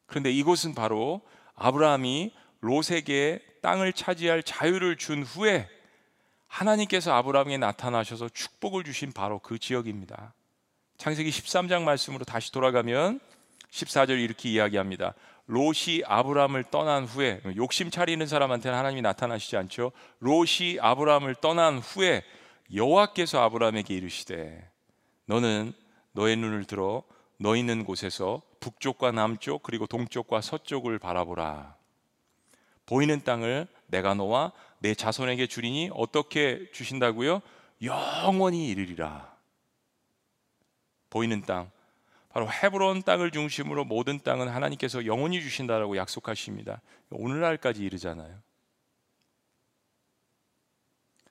그런데 0.06 0.32
이곳은 0.32 0.74
바로 0.76 1.22
아브라함이 1.56 2.34
롯에게 2.62 3.44
땅을 3.62 3.94
차지할 3.94 4.44
자유를 4.44 4.98
준 4.98 5.24
후에 5.24 5.68
하나님께서 6.48 7.14
아브라함에게 7.14 7.58
나타나셔서 7.58 8.30
축복을 8.30 8.84
주신 8.84 9.12
바로 9.12 9.40
그 9.40 9.60
지역입니다. 9.60 10.34
창세기 10.98 11.30
13장 11.30 11.84
말씀으로 11.84 12.26
다시 12.26 12.52
돌아가면 12.52 13.20
14절 13.72 14.20
이렇게 14.20 14.50
이야기합니다. 14.50 15.14
롯이 15.46 16.04
아브라함을 16.06 16.66
떠난 16.66 17.06
후에 17.06 17.42
욕심 17.56 17.90
차리는 17.90 18.26
사람한테는 18.26 18.78
하나님이 18.78 19.02
나타나시지 19.02 19.58
않죠. 19.58 19.92
롯이 20.20 20.80
아브라함을 20.80 21.36
떠난 21.36 21.80
후에 21.80 22.24
여호와께서 22.74 23.42
아브라함에게 23.42 23.96
이르시되 23.96 24.70
너는 25.26 25.74
너의 26.12 26.36
눈을 26.36 26.66
들어 26.66 27.04
너 27.38 27.56
있는 27.56 27.84
곳에서 27.84 28.42
북쪽과 28.60 29.12
남쪽 29.12 29.64
그리고 29.64 29.88
동쪽과 29.88 30.42
서쪽을 30.42 31.00
바라보라. 31.00 31.76
보이는 32.86 33.24
땅을 33.24 33.68
내가 33.88 34.14
너와 34.14 34.52
내 34.80 34.94
자손에게 34.94 35.48
주리니 35.48 35.90
어떻게 35.94 36.70
주신다고요? 36.72 37.42
영원히 37.82 38.68
이르리라. 38.68 39.36
보이는 41.10 41.42
땅 41.42 41.72
바로 42.30 42.50
헤브론 42.52 43.04
땅을 43.04 43.32
중심으로 43.32 43.86
모든 43.86 44.20
땅은 44.20 44.48
하나님께서 44.48 45.06
영원히 45.06 45.42
주신다라고 45.42 45.98
약속하십니다. 45.98 46.82
오늘날까지 47.10 47.84
이르잖아요. 47.84 48.40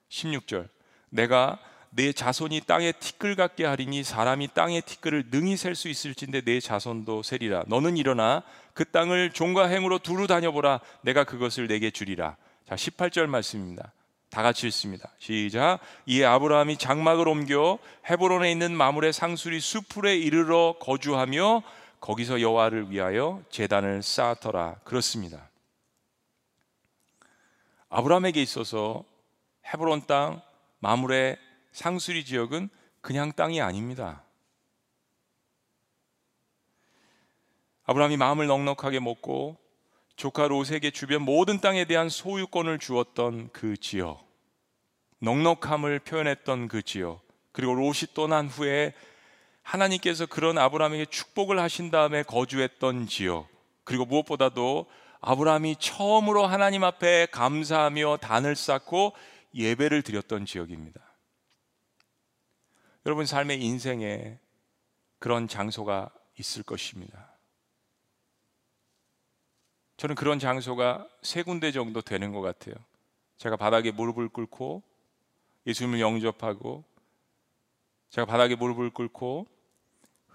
16절. 0.09 0.67
내가 1.09 1.59
내 1.91 2.11
자손이 2.11 2.61
땅에 2.61 2.91
티끌 2.91 3.35
같게 3.35 3.65
하리니 3.65 4.03
사람이 4.03 4.49
땅의 4.53 4.81
티끌을 4.83 5.29
능히 5.31 5.57
셀 5.57 5.73
수 5.73 5.87
있을진데 5.87 6.41
내 6.41 6.59
자손도 6.59 7.23
세리라. 7.23 7.63
너는 7.67 7.97
일어나 7.97 8.43
그 8.73 8.85
땅을 8.85 9.31
종과 9.31 9.67
행으로 9.67 9.99
두루 9.99 10.27
다녀보라. 10.27 10.81
내가 11.01 11.23
그것을 11.23 11.67
내게 11.67 11.89
주리라. 11.89 12.35
자 12.67 12.75
18절 12.75 13.25
말씀입니다 13.25 13.93
다 14.29 14.43
같이 14.43 14.67
읽습니다. 14.67 15.09
시작. 15.17 15.79
이에 16.05 16.23
아브라함이 16.23 16.77
장막을 16.77 17.27
옮겨 17.27 17.79
헤브론에 18.09 18.51
있는 18.51 18.75
마물의 18.75 19.11
상수리 19.11 19.59
수풀에 19.59 20.17
이르러 20.17 20.75
거주하며 20.79 21.63
거기서 21.99 22.39
여호와를 22.39 22.91
위하여 22.91 23.43
제단을 23.49 24.03
쌓더라. 24.03 24.75
그렇습니다. 24.83 25.49
아브라함에게 27.89 28.41
있어서 28.41 29.03
헤브론 29.73 30.03
땅 30.05 30.41
마물의 30.79 31.37
상수리 31.71 32.23
지역은 32.23 32.69
그냥 33.01 33.31
땅이 33.31 33.61
아닙니다. 33.61 34.23
아브라함이 37.85 38.17
마음을 38.17 38.45
넉넉하게 38.45 38.99
먹고 38.99 39.57
조카 40.19 40.49
롯에게 40.49 40.91
주변 40.91 41.21
모든 41.21 41.61
땅에 41.61 41.85
대한 41.85 42.09
소유권을 42.09 42.77
주었던 42.79 43.51
그 43.53 43.77
지역, 43.77 44.27
넉넉함을 45.19 45.99
표현했던 45.99 46.67
그 46.67 46.81
지역, 46.81 47.25
그리고 47.53 47.73
롯이 47.73 48.01
떠난 48.13 48.49
후에 48.49 48.93
하나님께서 49.63 50.25
그런 50.25 50.57
아브라함에게 50.57 51.05
축복을 51.05 51.57
하신 51.57 51.89
다음에 51.89 52.23
거주했던 52.23 53.07
지역, 53.07 53.47
그리고 53.85 54.03
무엇보다도 54.03 54.87
아브라함이 55.21 55.77
처음으로 55.79 56.45
하나님 56.45 56.83
앞에 56.83 57.27
감사하며 57.31 58.17
단을 58.17 58.57
쌓고 58.57 59.13
예배를 59.55 60.01
드렸던 60.01 60.45
지역입니다. 60.45 60.99
여러분 63.05 63.25
삶의 63.25 63.61
인생에 63.63 64.37
그런 65.17 65.47
장소가 65.47 66.09
있을 66.37 66.63
것입니다. 66.63 67.28
저는 69.99 70.15
그런 70.15 70.39
장소가 70.39 71.05
세 71.21 71.43
군데 71.43 71.73
정도 71.73 71.99
되는 71.99 72.31
것 72.31 72.39
같아요. 72.39 72.73
제가 73.35 73.57
바닥에 73.57 73.91
무릎을 73.91 74.29
꿇고 74.29 74.81
예수님을 75.67 75.99
영접하고 75.99 76.85
제가 78.09 78.25
바닥에 78.25 78.55
무릎을 78.55 78.91
꿇고 78.91 79.45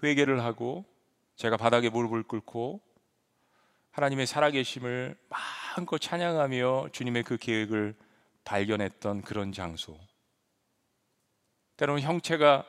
회개를 0.03 0.43
하고 0.43 0.85
제가 1.35 1.57
바닥에 1.57 1.89
무릎을 1.89 2.21
꿇고 2.21 2.79
하나님의 3.89 4.27
살아계심을 4.27 5.17
마음껏 5.29 5.97
찬양하며 5.97 6.89
주님의 6.91 7.23
그 7.23 7.37
계획을 7.37 7.95
발견했던 8.43 9.23
그런 9.23 9.51
장소. 9.51 9.97
때로는 11.77 12.03
형체가 12.03 12.63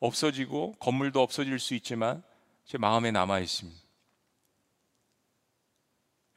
없어지고 0.00 0.76
건물도 0.76 1.20
없어질 1.20 1.58
수 1.58 1.74
있지만 1.74 2.22
제 2.64 2.78
마음에 2.78 3.10
남아 3.10 3.40
있습니다. 3.40 3.87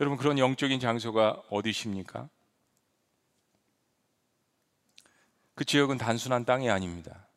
여러분 0.01 0.17
그런 0.17 0.39
영적인 0.39 0.79
장소가 0.79 1.43
어디십니까? 1.51 2.27
그 5.53 5.63
지역은 5.63 5.99
단순한 5.99 6.43
땅이 6.43 6.71
아닙니다. 6.71 7.27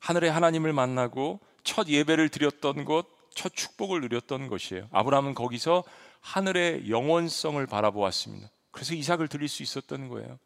하늘에 0.00 0.28
하나님을 0.28 0.74
만나고 0.74 1.40
첫 1.64 1.88
예배를 1.88 2.28
드렸던 2.28 2.84
곳, 2.84 3.08
첫 3.34 3.54
축복을 3.54 4.02
누렸던 4.02 4.48
것이에요. 4.48 4.88
아브라함은 4.92 5.34
거기서 5.34 5.82
하늘의 6.20 6.90
영원성을 6.90 7.66
바라보았습니다. 7.66 8.50
그래서 8.70 8.94
이삭을 8.94 9.28
드릴 9.28 9.48
수 9.48 9.62
있었던 9.62 10.08
거예요. 10.08 10.38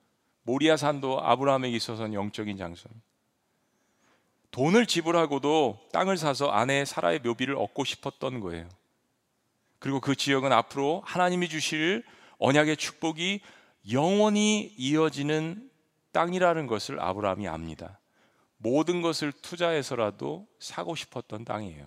모리아 0.43 0.77
산도 0.77 1.21
아브라함에게 1.25 1.75
있어서는 1.75 2.15
영적인 2.15 2.57
장소입니다. 2.57 3.05
돈을 4.53 4.87
지불하고도 4.87 5.89
땅을 5.93 6.19
사서 6.19 6.53
아내 6.53 6.85
사라의 6.85 7.19
묘비를 7.19 7.57
얻고 7.57 7.83
싶었던 7.83 8.39
거예요. 8.39 8.69
그리고 9.85 10.01
그 10.01 10.17
지역은 10.17 10.51
앞으로 10.51 11.03
하나님이 11.05 11.47
주실 11.47 12.03
언약의 12.39 12.79
축복이 12.79 13.43
영원히 13.93 14.73
이어지는 14.79 15.71
땅이라는 16.13 16.67
것을 16.67 16.99
아브라함이 17.01 17.47
압니다. 17.49 18.01
모든 18.57 19.03
것을 19.03 19.31
투자해서라도 19.31 20.49
사고 20.59 20.95
싶었던 20.95 21.45
땅이에요. 21.45 21.87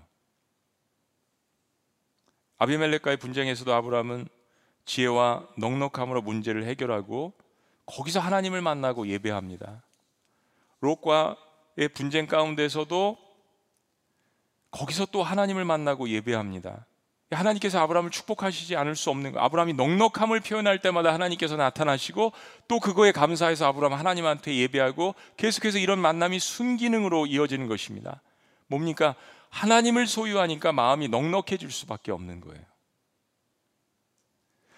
아비멜렉과의 2.60 3.18
분쟁에서도 3.18 3.74
아브라함은 3.74 4.28
지혜와 4.86 5.48
넉넉함으로 5.58 6.22
문제를 6.22 6.66
해결하고 6.66 7.34
거기서 7.88 8.20
하나님을 8.20 8.62
만나고 8.62 9.08
예배합니다. 9.08 9.82
롯과의 10.82 11.88
분쟁 11.96 12.28
가운데서도 12.28 13.18
거기서 14.70 15.08
또 15.08 15.24
하나님을 15.24 15.66
만나고 15.66 16.10
예배합니다. 16.10 16.86
하나님께서 17.32 17.80
아브라함을 17.80 18.10
축복하시지 18.10 18.76
않을 18.78 18.96
수 18.96 19.10
없는 19.10 19.34
거. 19.34 19.40
아브라함이 19.40 19.74
넉넉함을 19.74 20.40
표현할 20.40 20.80
때마다 20.80 21.14
하나님께서 21.14 21.58
나타나시고 21.58 22.32
또 22.68 22.80
그거에 22.80 23.12
감사해서 23.12 23.68
아브라함 23.68 23.94
하나님한테 23.94 24.56
예배하고 24.56 25.16
계속해서 25.36 25.78
이런 25.78 26.00
만남이 26.00 26.40
순기능으로 26.40 27.26
이어지는 27.26 27.68
것입니다. 27.68 28.22
뭡니까? 28.68 29.16
하나님을 29.50 30.08
소유하니까 30.08 30.72
마음이 30.72 31.10
넉넉해질 31.10 31.70
수밖에 31.70 32.12
없는 32.12 32.42
거예요. 32.42 32.64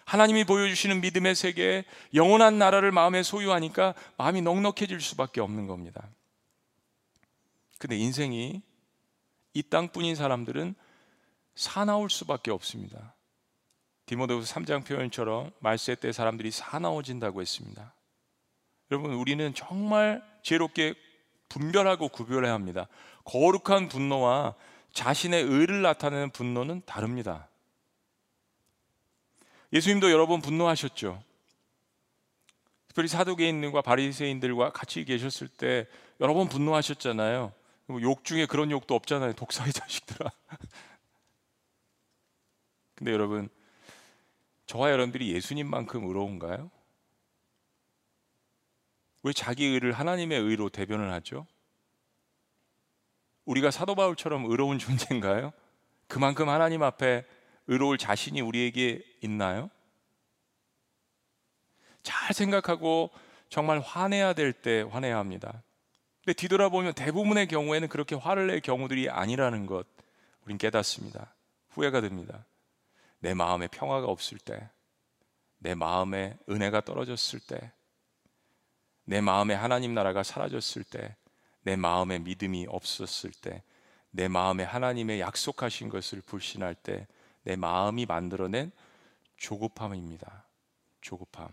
하나님이 0.05 0.43
보여주시는 0.43 1.01
믿음의 1.01 1.35
세계, 1.35 1.85
영원한 2.15 2.57
나라를 2.57 2.91
마음에 2.91 3.21
소유하니까 3.21 3.93
마음이 4.17 4.41
넉넉해질 4.41 4.99
수밖에 5.01 5.39
없는 5.39 5.67
겁니다. 5.67 6.09
근데 7.77 7.95
인생이 7.95 8.63
이 9.53 9.63
땅뿐인 9.63 10.15
사람들은 10.15 10.73
사나울 11.59 12.09
수밖에 12.09 12.51
없습니다. 12.51 13.15
디모데후서 14.05 14.55
3장 14.55 14.85
표현처럼 14.85 15.51
말세 15.59 15.93
때 15.95 16.13
사람들이 16.13 16.51
사나워진다고 16.51 17.41
했습니다. 17.41 17.93
여러분 18.89 19.11
우리는 19.11 19.53
정말 19.53 20.23
지롭게 20.41 20.93
분별하고 21.49 22.07
구별해야 22.07 22.53
합니다. 22.53 22.87
거룩한 23.25 23.89
분노와 23.89 24.55
자신의 24.93 25.43
의를 25.43 25.81
나타내는 25.81 26.29
분노는 26.29 26.83
다릅니다. 26.85 27.49
예수님도 29.73 30.11
여러 30.11 30.27
번 30.27 30.41
분노하셨죠. 30.41 31.21
특별히 32.87 33.09
사두개인들과 33.09 33.81
바리새인들과 33.81 34.71
같이 34.71 35.03
계셨을 35.03 35.49
때 35.49 35.87
여러 36.21 36.33
번 36.33 36.47
분노하셨잖아요. 36.47 37.51
뭐욕 37.87 38.23
중에 38.23 38.45
그런 38.45 38.71
욕도 38.71 38.95
없잖아요. 38.95 39.33
독사의 39.33 39.73
자식들아. 39.73 40.31
근데 42.99 43.13
여러분, 43.13 43.47
저와 44.65 44.91
여러분들이 44.91 45.31
예수님만큼 45.33 46.05
의로운가요? 46.05 46.69
왜 49.23 49.31
자기 49.31 49.65
의를 49.67 49.93
하나님의 49.93 50.37
의로 50.37 50.67
대변을 50.67 51.09
하죠? 51.13 51.47
우리가 53.45 53.71
사도 53.71 53.95
바울처럼 53.95 54.51
의로운 54.51 54.79
존재인가요? 54.79 55.53
그만큼 56.09 56.49
하나님 56.49 56.83
앞에 56.83 57.25
의로울 57.67 57.97
자신이 57.97 58.41
우리에게 58.41 59.01
있나요? 59.21 59.69
잘 62.03 62.33
생각하고 62.33 63.11
정말 63.47 63.79
화내야 63.79 64.33
될 64.33 64.51
때 64.51 64.81
화내야 64.81 65.17
합니다. 65.17 65.63
근데 66.25 66.33
뒤돌아보면 66.33 66.93
대부분의 66.95 67.47
경우에는 67.47 67.87
그렇게 67.87 68.15
화를 68.15 68.47
낼 68.47 68.59
경우들이 68.59 69.09
아니라는 69.09 69.67
것 69.67 69.87
우린 70.43 70.57
깨닫습니다. 70.57 71.33
후회가 71.69 72.01
됩니다. 72.01 72.45
내 73.19 73.33
마음에 73.33 73.67
평화가 73.67 74.07
없을 74.07 74.37
때, 74.37 74.69
내 75.57 75.75
마음에 75.75 76.37
은혜가 76.49 76.81
떨어졌을 76.81 77.39
때, 77.39 77.71
내 79.03 79.21
마음에 79.21 79.53
하나님 79.53 79.93
나라가 79.93 80.23
사라졌을 80.23 80.83
때, 80.83 81.15
내 81.61 81.75
마음에 81.75 82.19
믿음이 82.19 82.67
없었을 82.69 83.31
때, 83.31 83.63
내 84.11 84.27
마음에 84.27 84.63
하나님의 84.63 85.19
약속하신 85.19 85.89
것을 85.89 86.21
불신할 86.21 86.75
때, 86.75 87.07
내 87.43 87.55
마음이 87.55 88.05
만들어낸 88.05 88.71
조급함입니다. 89.37 90.45
조급함. 91.01 91.49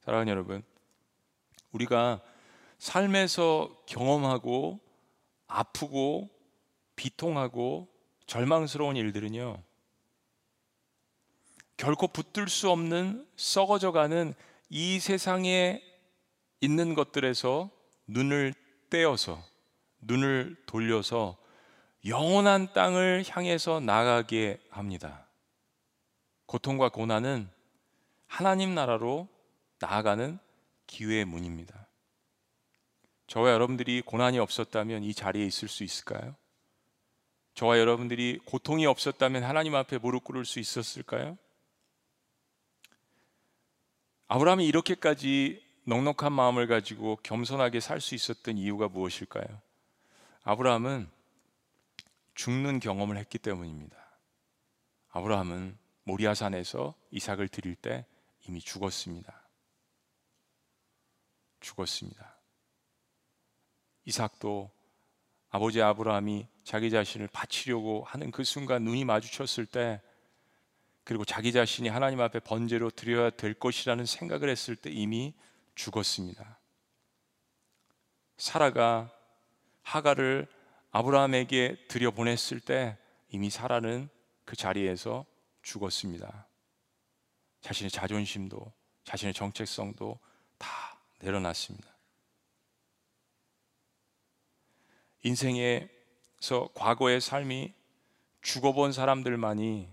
사랑하는 0.00 0.30
여러분, 0.30 0.62
우리가 1.72 2.22
삶에서 2.78 3.82
경험하고 3.86 4.80
아프고 5.46 6.30
비통하고 6.94 7.88
절망스러운 8.26 8.96
일들은요, 8.96 9.62
결코 11.76 12.08
붙들 12.08 12.48
수 12.48 12.70
없는 12.70 13.26
썩어져 13.36 13.92
가는 13.92 14.34
이 14.68 14.98
세상에 14.98 15.82
있는 16.60 16.94
것들에서 16.94 17.70
눈을 18.06 18.54
떼어서 18.90 19.42
눈을 20.00 20.56
돌려서 20.66 21.36
영원한 22.06 22.72
땅을 22.72 23.24
향해서 23.28 23.80
나가게 23.80 24.60
합니다. 24.70 25.26
고통과 26.46 26.88
고난은 26.88 27.48
하나님 28.26 28.74
나라로 28.74 29.28
나아가는 29.80 30.38
기회의 30.86 31.24
문입니다. 31.24 31.86
저와 33.26 33.50
여러분들이 33.50 34.02
고난이 34.02 34.38
없었다면 34.38 35.02
이 35.02 35.12
자리에 35.12 35.44
있을 35.44 35.68
수 35.68 35.82
있을까요? 35.82 36.36
저와 37.56 37.78
여러분들이 37.78 38.38
고통이 38.44 38.84
없었다면 38.84 39.42
하나님 39.42 39.74
앞에 39.74 39.96
무릎 39.96 40.24
꿇을 40.24 40.44
수 40.44 40.60
있었을까요? 40.60 41.38
아브라함이 44.28 44.66
이렇게까지 44.66 45.64
넉넉한 45.84 46.34
마음을 46.34 46.66
가지고 46.66 47.16
겸손하게 47.22 47.80
살 47.80 48.02
수 48.02 48.14
있었던 48.14 48.58
이유가 48.58 48.88
무엇일까요? 48.88 49.62
아브라함은 50.42 51.08
죽는 52.34 52.78
경험을 52.78 53.16
했기 53.16 53.38
때문입니다. 53.38 53.96
아브라함은 55.12 55.78
모리아산에서 56.04 56.94
이삭을 57.10 57.48
드릴 57.48 57.74
때 57.74 58.04
이미 58.46 58.60
죽었습니다. 58.60 59.48
죽었습니다. 61.60 62.36
이삭도 64.04 64.75
아버지 65.56 65.80
아브라함이 65.80 66.46
자기 66.64 66.90
자신을 66.90 67.28
바치려고 67.28 68.04
하는 68.04 68.30
그 68.30 68.44
순간 68.44 68.82
눈이 68.84 69.06
마주쳤을 69.06 69.64
때 69.64 70.02
그리고 71.02 71.24
자기 71.24 71.50
자신이 71.50 71.88
하나님 71.88 72.20
앞에 72.20 72.40
번제로 72.40 72.90
드려야 72.90 73.30
될 73.30 73.54
것이라는 73.54 74.04
생각을 74.04 74.50
했을 74.50 74.76
때 74.76 74.90
이미 74.90 75.32
죽었습니다. 75.74 76.58
사라가 78.36 79.10
하가를 79.80 80.46
아브라함에게 80.90 81.86
들여 81.88 82.10
보냈을 82.10 82.60
때 82.60 82.98
이미 83.30 83.48
사라는 83.48 84.10
그 84.44 84.56
자리에서 84.56 85.24
죽었습니다. 85.62 86.48
자신의 87.62 87.90
자존심도 87.90 88.74
자신의 89.04 89.32
정체성도 89.32 90.18
다 90.58 90.68
내려놨습니다. 91.20 91.95
인생에서 95.26 96.68
과거의 96.74 97.20
삶이 97.20 97.74
죽어본 98.42 98.92
사람들만이 98.92 99.88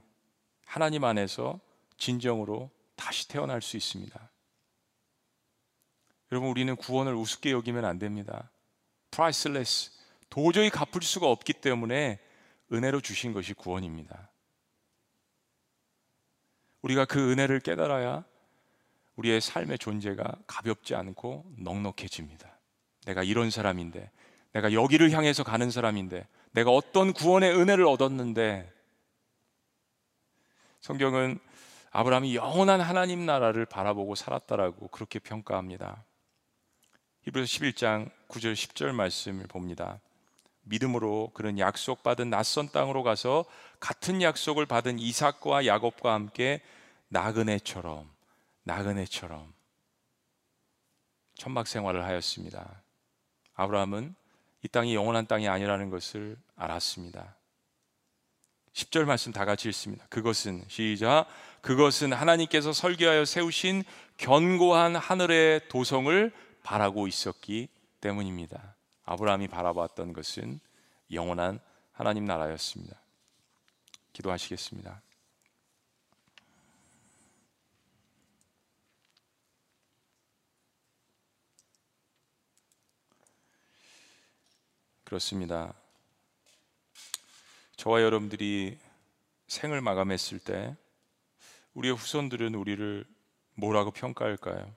하나님 0.65 1.03
안에서 1.03 1.59
진정으로 1.97 2.69
다시 2.95 3.27
태어날 3.27 3.61
수 3.61 3.75
있습니다. 3.75 4.29
여러분 6.31 6.49
우리는 6.49 6.75
구원을 6.75 7.15
우습게 7.15 7.51
여기면 7.51 7.83
안 7.85 7.97
됩니다. 7.97 8.51
priceless 9.11 9.91
도저히 10.29 10.69
갚을 10.69 11.01
수가 11.01 11.29
없기 11.29 11.53
때문에 11.53 12.19
은혜로 12.71 13.01
주신 13.01 13.33
것이 13.33 13.53
구원입니다. 13.53 14.29
우리가 16.81 17.05
그 17.05 17.31
은혜를 17.31 17.59
깨달아야 17.59 18.23
우리의 19.15 19.41
삶의 19.41 19.79
존재가 19.79 20.43
가볍지 20.47 20.95
않고 20.95 21.45
넉넉해집니다. 21.57 22.59
내가 23.05 23.21
이런 23.23 23.51
사람인데, 23.51 24.09
내가 24.53 24.73
여기를 24.73 25.11
향해서 25.11 25.43
가는 25.43 25.69
사람인데, 25.69 26.27
내가 26.51 26.71
어떤 26.71 27.13
구원의 27.13 27.55
은혜를 27.57 27.85
얻었는데, 27.85 28.71
성경은 30.79 31.39
아브라함이 31.91 32.35
영원한 32.35 32.81
하나님 32.81 33.25
나라를 33.25 33.65
바라보고 33.65 34.15
살았다라고 34.15 34.87
그렇게 34.87 35.19
평가합니다. 35.19 36.03
히브리서 37.21 37.45
11장 37.45 38.11
9절 38.27 38.53
10절 38.53 38.91
말씀을 38.93 39.47
봅니다. 39.47 39.99
믿음으로 40.63 41.31
그는 41.33 41.59
약속받은 41.59 42.29
낯선 42.29 42.69
땅으로 42.69 43.03
가서 43.03 43.45
같은 43.79 44.21
약속을 44.21 44.65
받은 44.65 44.99
이삭과 44.99 45.65
야곱과 45.65 46.13
함께 46.13 46.61
나그네처럼 47.09 48.09
나그네처럼 48.63 49.53
천막 51.35 51.67
생활을 51.67 52.03
하였습니다. 52.05 52.81
아브라함은 53.53 54.15
이 54.63 54.67
땅이 54.69 54.95
영원한 54.95 55.27
땅이 55.27 55.47
아니라는 55.47 55.89
것을 55.89 56.37
알았습니다. 56.55 57.35
10절 58.73 59.05
말씀 59.05 59.31
다 59.31 59.45
같이 59.45 59.67
읽습니다. 59.69 60.05
그것은 60.09 60.63
시작 60.67 61.27
그것은 61.61 62.11
하나님께서 62.11 62.73
설계하여 62.73 63.25
세우신 63.25 63.83
견고한 64.17 64.95
하늘의 64.95 65.67
도성을 65.69 66.31
바라고 66.63 67.07
있었기 67.07 67.67
때문입니다. 68.01 68.75
아브라함이 69.05 69.49
바라봤던 69.49 70.13
것은 70.13 70.59
영원한 71.11 71.59
하나님 71.91 72.25
나라였습니다. 72.25 72.97
기도하시겠습니다. 74.13 75.01
그렇습니다. 85.03 85.73
저와 87.75 88.01
여러분들이 88.01 88.77
생을 89.47 89.81
마감했을 89.81 90.39
때 90.39 90.75
우리의 91.73 91.95
후손들은 91.95 92.55
우리를 92.55 93.05
뭐라고 93.55 93.91
평가할까요? 93.91 94.73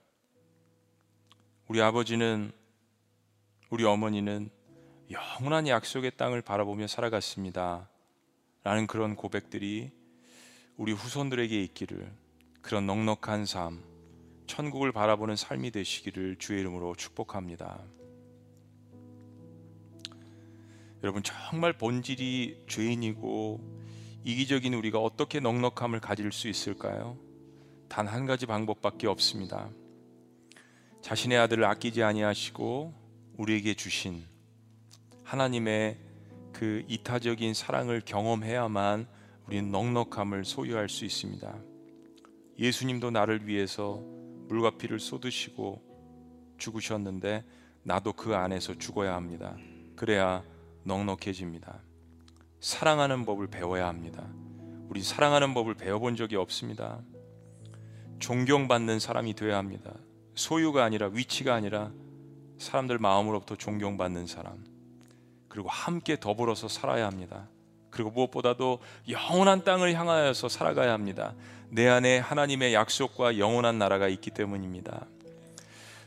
우리 1.67 1.81
아버지는 1.81 2.51
우리 3.69 3.83
어머니는 3.83 4.49
영원한 5.09 5.67
약속의 5.67 6.11
땅을 6.17 6.41
바라보며 6.41 6.87
살아갔습니다. 6.87 7.89
라는 8.63 8.87
그런 8.87 9.15
고백들이 9.15 9.91
우리 10.75 10.91
후손들에게 10.91 11.63
있기를 11.63 12.11
그런 12.61 12.85
넉넉한 12.85 13.45
삶, 13.45 13.83
천국을 14.47 14.91
바라보는 14.91 15.35
삶이 15.35 15.71
되시기를 15.71 16.37
주의 16.37 16.59
이름으로 16.59 16.95
축복합니다. 16.95 17.81
여러분 21.03 21.21
정말 21.23 21.73
본질이 21.73 22.65
죄인이고 22.67 23.77
이기적인 24.23 24.73
우리가 24.73 24.99
어떻게 24.99 25.39
넉넉함을 25.39 25.99
가질 25.99 26.31
수 26.31 26.47
있을까요? 26.47 27.17
단 27.87 28.07
한 28.07 28.25
가지 28.25 28.45
방법밖에 28.45 29.07
없습니다. 29.07 29.69
자신의 31.01 31.37
아들을 31.37 31.63
아끼지 31.63 32.03
아니하시고 32.03 32.93
우리에게 33.37 33.75
주신 33.75 34.23
하나님의 35.23 35.97
그 36.51 36.83
이타적인 36.87 37.53
사랑을 37.53 38.01
경험해야만 38.03 39.07
우리는 39.47 39.71
넉넉함을 39.71 40.43
소유할 40.43 40.89
수 40.89 41.05
있습니다. 41.05 41.55
예수님도 42.59 43.11
나를 43.11 43.47
위해서 43.47 44.01
물과 44.47 44.77
피를 44.77 44.99
쏟으시고 44.99 45.81
죽으셨는데 46.57 47.45
나도 47.83 48.13
그 48.13 48.35
안에서 48.35 48.77
죽어야 48.77 49.13
합니다. 49.13 49.55
그래야 49.95 50.43
넉넉해집니다. 50.87 51.81
사랑하는 52.61 53.25
법을 53.25 53.47
배워야 53.47 53.87
합니다. 53.87 54.25
우리 54.89 55.03
사랑하는 55.03 55.53
법을 55.53 55.75
배워본 55.75 56.15
적이 56.15 56.37
없습니다. 56.37 56.99
존경받는 58.19 58.99
사람이 58.99 59.33
되어야 59.35 59.57
합니다. 59.57 59.93
소유가 60.33 60.85
아니라 60.85 61.07
위치가 61.07 61.53
아니라 61.53 61.91
사람들 62.57 62.97
마음으로부터 62.97 63.55
존경받는 63.55 64.25
사람. 64.27 64.65
그리고 65.49 65.69
함께 65.69 66.17
더불어서 66.19 66.67
살아야 66.67 67.05
합니다. 67.05 67.49
그리고 67.89 68.09
무엇보다도 68.11 68.79
영원한 69.09 69.63
땅을 69.63 69.93
향하여서 69.93 70.49
살아가야 70.49 70.93
합니다. 70.93 71.35
내 71.69 71.87
안에 71.87 72.19
하나님의 72.19 72.73
약속과 72.73 73.37
영원한 73.37 73.77
나라가 73.77 74.07
있기 74.07 74.31
때문입니다. 74.31 75.05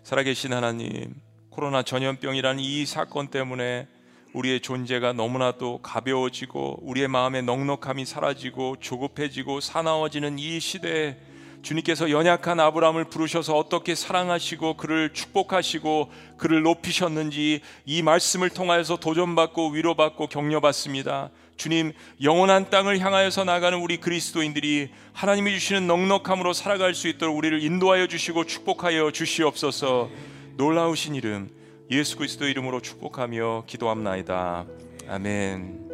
살아계신 0.04 0.52
하나님, 0.52 1.14
코로나 1.50 1.82
전염병이라는 1.82 2.62
이 2.62 2.86
사건 2.86 3.28
때문에 3.28 3.86
우리의 4.32 4.60
존재가 4.60 5.12
너무나도 5.12 5.80
가벼워지고 5.82 6.80
우리의 6.82 7.08
마음의 7.08 7.42
넉넉함이 7.42 8.04
사라지고 8.04 8.76
조급해지고 8.80 9.60
사나워지는 9.60 10.38
이 10.38 10.60
시대에 10.60 11.16
주님께서 11.62 12.10
연약한 12.10 12.58
아브라함을 12.58 13.04
부르셔서 13.04 13.56
어떻게 13.56 13.94
사랑하시고 13.94 14.76
그를 14.76 15.12
축복하시고 15.12 16.10
그를 16.38 16.62
높이셨는지 16.62 17.60
이 17.84 18.02
말씀을 18.02 18.48
통하여서 18.50 18.96
도전받고 18.96 19.70
위로받고 19.70 20.28
격려받습니다. 20.28 21.30
주님 21.56 21.92
영원한 22.22 22.70
땅을 22.70 23.00
향하여서 23.00 23.44
나가는 23.44 23.78
우리 23.78 23.98
그리스도인들이 23.98 24.88
하나님이 25.12 25.52
주시는 25.58 25.86
넉넉함으로 25.86 26.54
살아갈 26.54 26.94
수 26.94 27.08
있도록 27.08 27.36
우리를 27.36 27.62
인도하여 27.62 28.06
주시고 28.06 28.46
축복하여 28.46 29.10
주시옵소서. 29.10 30.08
놀라우신 30.56 31.14
이름 31.14 31.59
예수 31.90 32.16
그리스도 32.16 32.46
이름으로 32.46 32.80
축복하며 32.80 33.64
기도합나이다. 33.66 34.64
아멘. 35.08 35.90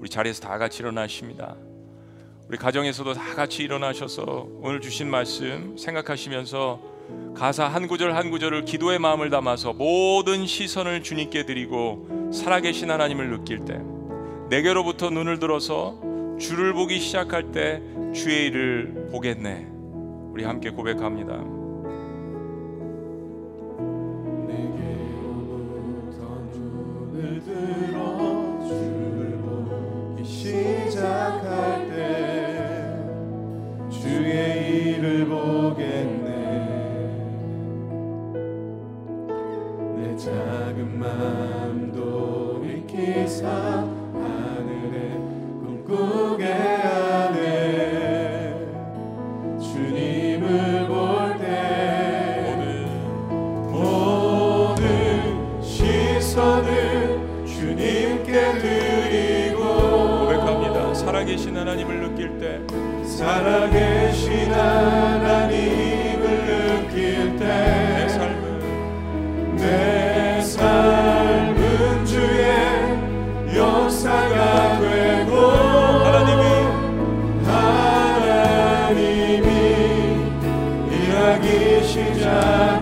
우리 0.00 0.08
자리에서 0.08 0.40
다 0.40 0.56
같이 0.56 0.78
일어나십니다. 0.78 1.54
우리 2.48 2.56
가정에서도 2.56 3.12
다 3.12 3.34
같이 3.34 3.62
일어나셔서 3.62 4.48
오늘 4.62 4.80
주신 4.80 5.10
말씀 5.10 5.76
생각하시면서 5.76 6.80
가사 7.36 7.66
한 7.68 7.88
구절 7.88 8.16
한 8.16 8.30
구절을 8.30 8.64
기도의 8.64 8.98
마음을 8.98 9.28
담아서 9.28 9.74
모든 9.74 10.46
시선을 10.46 11.02
주님께 11.02 11.44
드리고 11.44 12.30
살아계신 12.32 12.90
하나님을 12.90 13.28
느낄 13.28 13.66
때 13.66 13.78
내게로부터 14.48 15.10
눈을 15.10 15.40
들어서 15.40 16.00
주를 16.40 16.72
보기 16.72 16.98
시작할 17.00 17.52
때 17.52 17.82
주의 18.14 18.46
일을 18.46 19.08
보겠네. 19.12 19.66
우리 20.32 20.44
함께 20.44 20.70
고백합니다. 20.70 21.63
들어 27.44 28.60
주를 28.66 29.38
보기 29.38 30.24
시작할 30.24 31.88
때 31.88 31.94
주의 33.90 34.96
일을 34.96 35.26
보겠네. 35.26 36.34
내 39.96 40.16
작은 40.16 40.98
마음도 40.98 42.62
익히사 42.64 43.48
하늘에 43.48 45.16
꿈꾸게 45.60 46.83
주님께 57.76 58.32
드리고 58.60 59.58
고백합니다. 60.20 60.94
살아계신 60.94 61.56
하나님을 61.56 62.08
느낄 62.08 62.38
때 62.38 62.60
살아계신 63.04 64.52
하나님을 64.52 66.22
느낄 66.46 67.34
내때 67.36 68.08
삶은 68.08 69.56
내 69.56 70.40
삶은 70.40 72.06
주의 72.06 72.46
역사가 73.56 74.78
되고 74.78 75.36
하나님이 76.04 76.42
하나님이 77.44 78.68
일하기 80.90 81.84
시작 81.84 82.73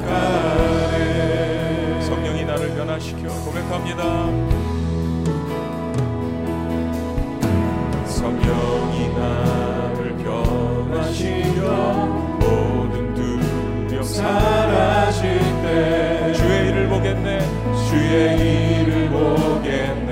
주의 17.92 18.80
일을 18.80 19.10
보겠네. 19.10 20.10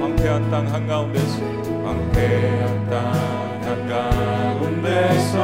황폐한 0.00 0.48
땅 0.48 0.66
한가운데서 0.72 1.42
황폐한 1.84 2.88
땅 2.88 3.12
한가운데서 3.64 5.36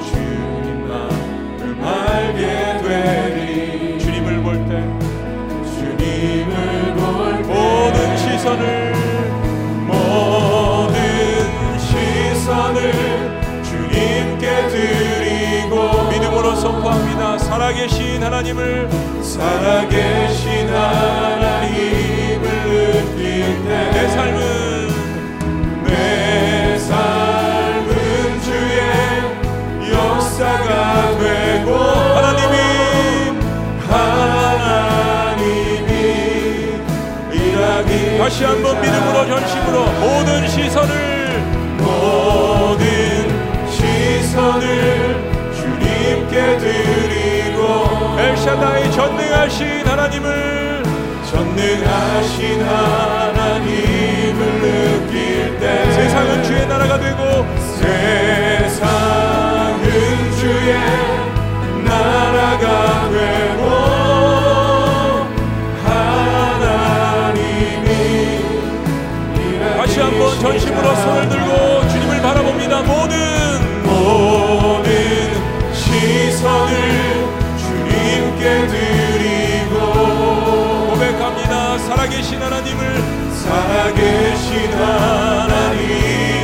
주님만을 0.00 1.62
알게 1.84 2.42
되리. 2.82 3.98
주님을 4.00 4.42
볼 4.42 4.48
때 4.68 4.72
주님을 5.78 6.94
볼 6.96 7.42
때 7.42 7.48
모든 7.48 8.16
시선을 8.16 8.85
선포합니다. 16.86 17.38
살아계신 17.38 18.22
하나님을 18.22 18.88
살아계신 19.22 20.68
하나님을 20.68 22.46
느낄 23.16 23.64
때 23.64 23.90
내 23.92 24.08
삶은 24.08 24.45
엘샤다의 48.46 48.92
전능하신 48.92 49.84
하나님을 49.88 50.82
전능하신 51.28 52.62
하나님을 52.62 54.38
느낄 54.60 55.58
때 55.58 55.90
세상은 55.90 56.44
주의 56.44 56.64
나라가 56.68 56.96
되고 56.96 57.44
세상은 57.80 59.02
주의 60.38 60.78
나라가 61.84 63.10
되고 63.10 63.96
다시 69.76 70.00
한번 70.00 70.38
전심으로 70.38 70.94
손을 70.94 71.28
들고 71.28 71.88
주님을 71.88 72.22
바라봅니다. 72.22 72.82
모든 72.82 73.82
모든 73.82 74.92
시선을 75.72 77.05
주님께 78.46 78.66
드리고 78.68 79.74
고백합니다. 80.90 81.78
살아계신 81.78 82.40
하나님을 82.40 83.02
살아계신 83.32 84.72
하나님 84.72 86.35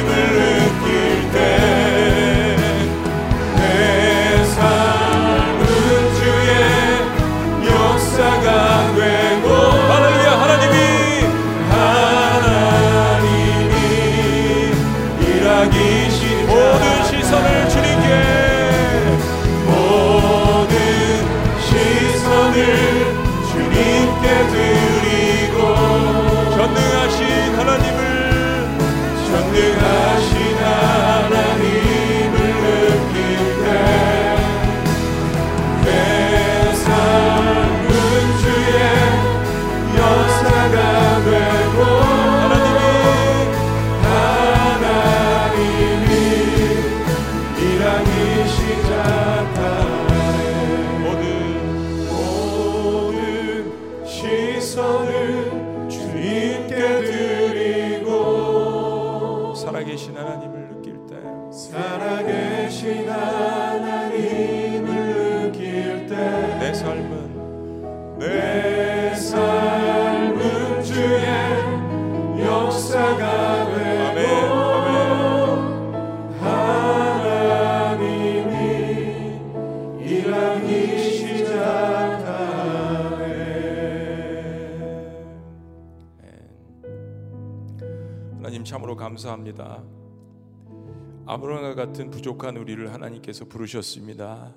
같은 91.93 92.11
부족한 92.11 92.57
우리를 92.57 92.91
하나님께서 92.91 93.45
부르셨습니다. 93.45 94.55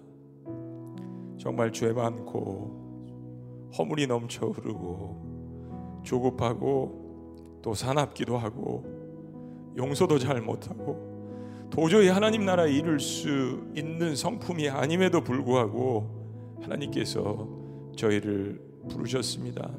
정말 1.38 1.74
죄 1.74 1.92
많고 1.92 3.72
허물이 3.78 4.08
넘쳐 4.08 4.46
흐르고 4.46 6.00
조급하고 6.06 7.60
또 7.62 7.74
사납기도 7.74 8.38
하고 8.38 8.86
용서도 9.76 10.18
잘 10.18 10.42
못하고 10.42 11.68
도저히 11.70 12.08
하나님 12.08 12.46
나라에 12.46 12.72
이룰 12.72 13.02
수 13.02 13.68
있는 13.76 14.16
성품이 14.16 14.70
아님에도 14.70 15.20
불구하고 15.20 16.58
하나님께서 16.62 17.50
저희를 17.98 18.62
부르셨습니다. 18.90 19.74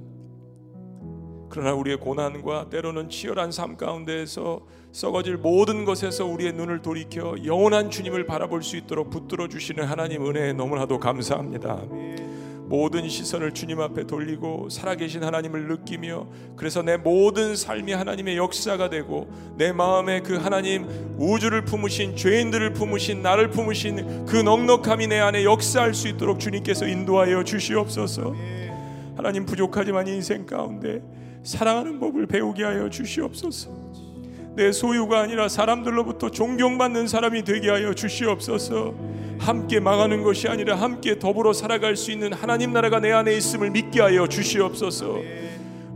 그러나 1.57 1.72
우리의 1.72 1.96
고난과 1.96 2.68
때로는 2.68 3.09
치열한 3.09 3.50
삶 3.50 3.78
가운데에서 3.78 4.61
썩어질 4.92 5.38
모든 5.38 5.86
것에서 5.86 6.26
우리의 6.26 6.52
눈을 6.52 6.82
돌이켜 6.82 7.34
영원한 7.46 7.90
주님을 7.90 8.26
바라볼 8.26 8.62
수 8.62 8.76
있도록 8.76 9.09
붙들어 9.09 9.48
주시는 9.48 9.84
하나님 9.84 10.26
은혜에 10.26 10.52
너무나도 10.52 11.00
감사합니다. 11.00 11.80
모든 12.66 13.09
시선을 13.09 13.54
주님 13.54 13.80
앞에 13.80 14.04
돌리고 14.04 14.68
살아계신 14.68 15.24
하나님을 15.24 15.66
느끼며 15.66 16.26
그래서 16.57 16.82
내 16.82 16.98
모든 16.98 17.57
삶이 17.57 17.90
하나님의 17.90 18.36
역사가 18.36 18.90
되고 18.90 19.26
내 19.57 19.72
마음에 19.72 20.20
그 20.20 20.36
하나님 20.36 20.86
우주를 21.16 21.64
품으신 21.64 22.16
죄인들을 22.16 22.74
품으신 22.74 23.22
나를 23.22 23.48
품으신 23.48 24.26
그 24.26 24.36
넉넉함이 24.36 25.07
내 25.07 25.20
안에 25.20 25.44
역사할 25.44 25.94
수 25.94 26.07
있도록 26.09 26.38
주님께서 26.38 26.86
인도하여 26.86 27.44
주시옵소서. 27.44 28.34
하나님 29.16 29.46
부족하지만 29.46 30.07
인생 30.07 30.44
가운데 30.44 31.00
사랑하는 31.47 32.01
법을 32.01 32.26
배우게 32.26 32.64
하여 32.64 32.90
주시옵소서. 32.90 33.70
내 34.57 34.72
소유가 34.72 35.20
아니라 35.20 35.49
사람들로부터 35.49 36.30
존경받는 36.30 37.07
사람이 37.07 37.44
되게 37.44 37.70
하여 37.70 37.94
주시옵소서. 37.94 38.94
함께 39.38 39.78
망하는 39.78 40.24
것이 40.24 40.49
아니라 40.49 40.74
함께 40.74 41.18
더불어 41.20 41.53
살아갈 41.53 41.94
수 41.94 42.11
있는 42.11 42.32
하나님 42.32 42.72
나라가 42.72 42.99
내 42.99 43.12
안에 43.12 43.36
있음을 43.36 43.70
믿게 43.70 44.01
하여 44.01 44.26
주시옵소서. 44.26 45.20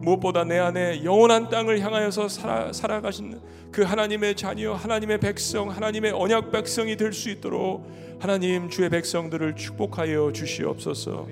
무엇보다 0.03 0.44
내 0.44 0.59
안에 0.59 1.03
영원한 1.03 1.48
땅을 1.48 1.80
향하여서 1.80 2.28
살아, 2.28 2.72
살아가신 2.72 3.40
그 3.72 3.82
하나님의 3.82 4.36
자녀, 4.36 4.74
하나님의 4.74 5.18
백성, 5.18 5.68
하나님의 5.68 6.12
언약 6.12 6.53
백성이 6.53 6.96
될 6.96 7.12
수 7.12 7.28
있도록 7.28 7.90
하나님 8.20 8.68
주의 8.68 8.88
백성들을 8.88 9.57
축복하여 9.57 10.30
주시옵소서. 10.32 11.26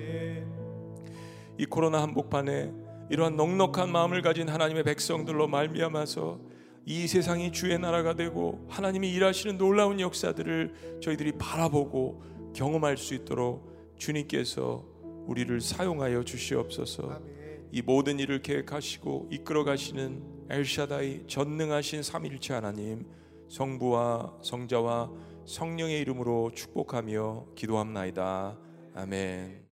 이 1.57 1.65
코로나 1.65 2.01
한복판에 2.01 2.88
이러한 3.09 3.35
넉넉한 3.35 3.91
마음을 3.91 4.21
가진 4.21 4.47
하나님의 4.47 4.83
백성들로 4.83 5.47
말미암아서 5.47 6.39
이 6.85 7.07
세상이 7.07 7.51
주의 7.51 7.77
나라가 7.77 8.13
되고 8.15 8.65
하나님이 8.69 9.11
일하시는 9.11 9.57
놀라운 9.57 9.99
역사들을 9.99 10.99
저희들이 11.01 11.33
바라보고 11.33 12.23
경험할 12.55 12.97
수 12.97 13.13
있도록 13.13 13.95
주님께서 13.97 14.85
우리를 15.27 15.61
사용하여 15.61 16.23
주시옵소서. 16.23 17.21
이 17.71 17.81
모든 17.81 18.19
일을 18.19 18.41
계획하시고 18.41 19.29
이끌어 19.31 19.63
가시는 19.63 20.23
엘샤다이 20.49 21.27
전능하신 21.27 22.01
삼일체 22.01 22.53
하나님 22.53 23.05
성부와 23.49 24.37
성자와 24.41 25.11
성령의 25.45 25.99
이름으로 26.01 26.51
축복하며 26.55 27.47
기도합나이다. 27.55 28.57
아멘. 28.95 29.68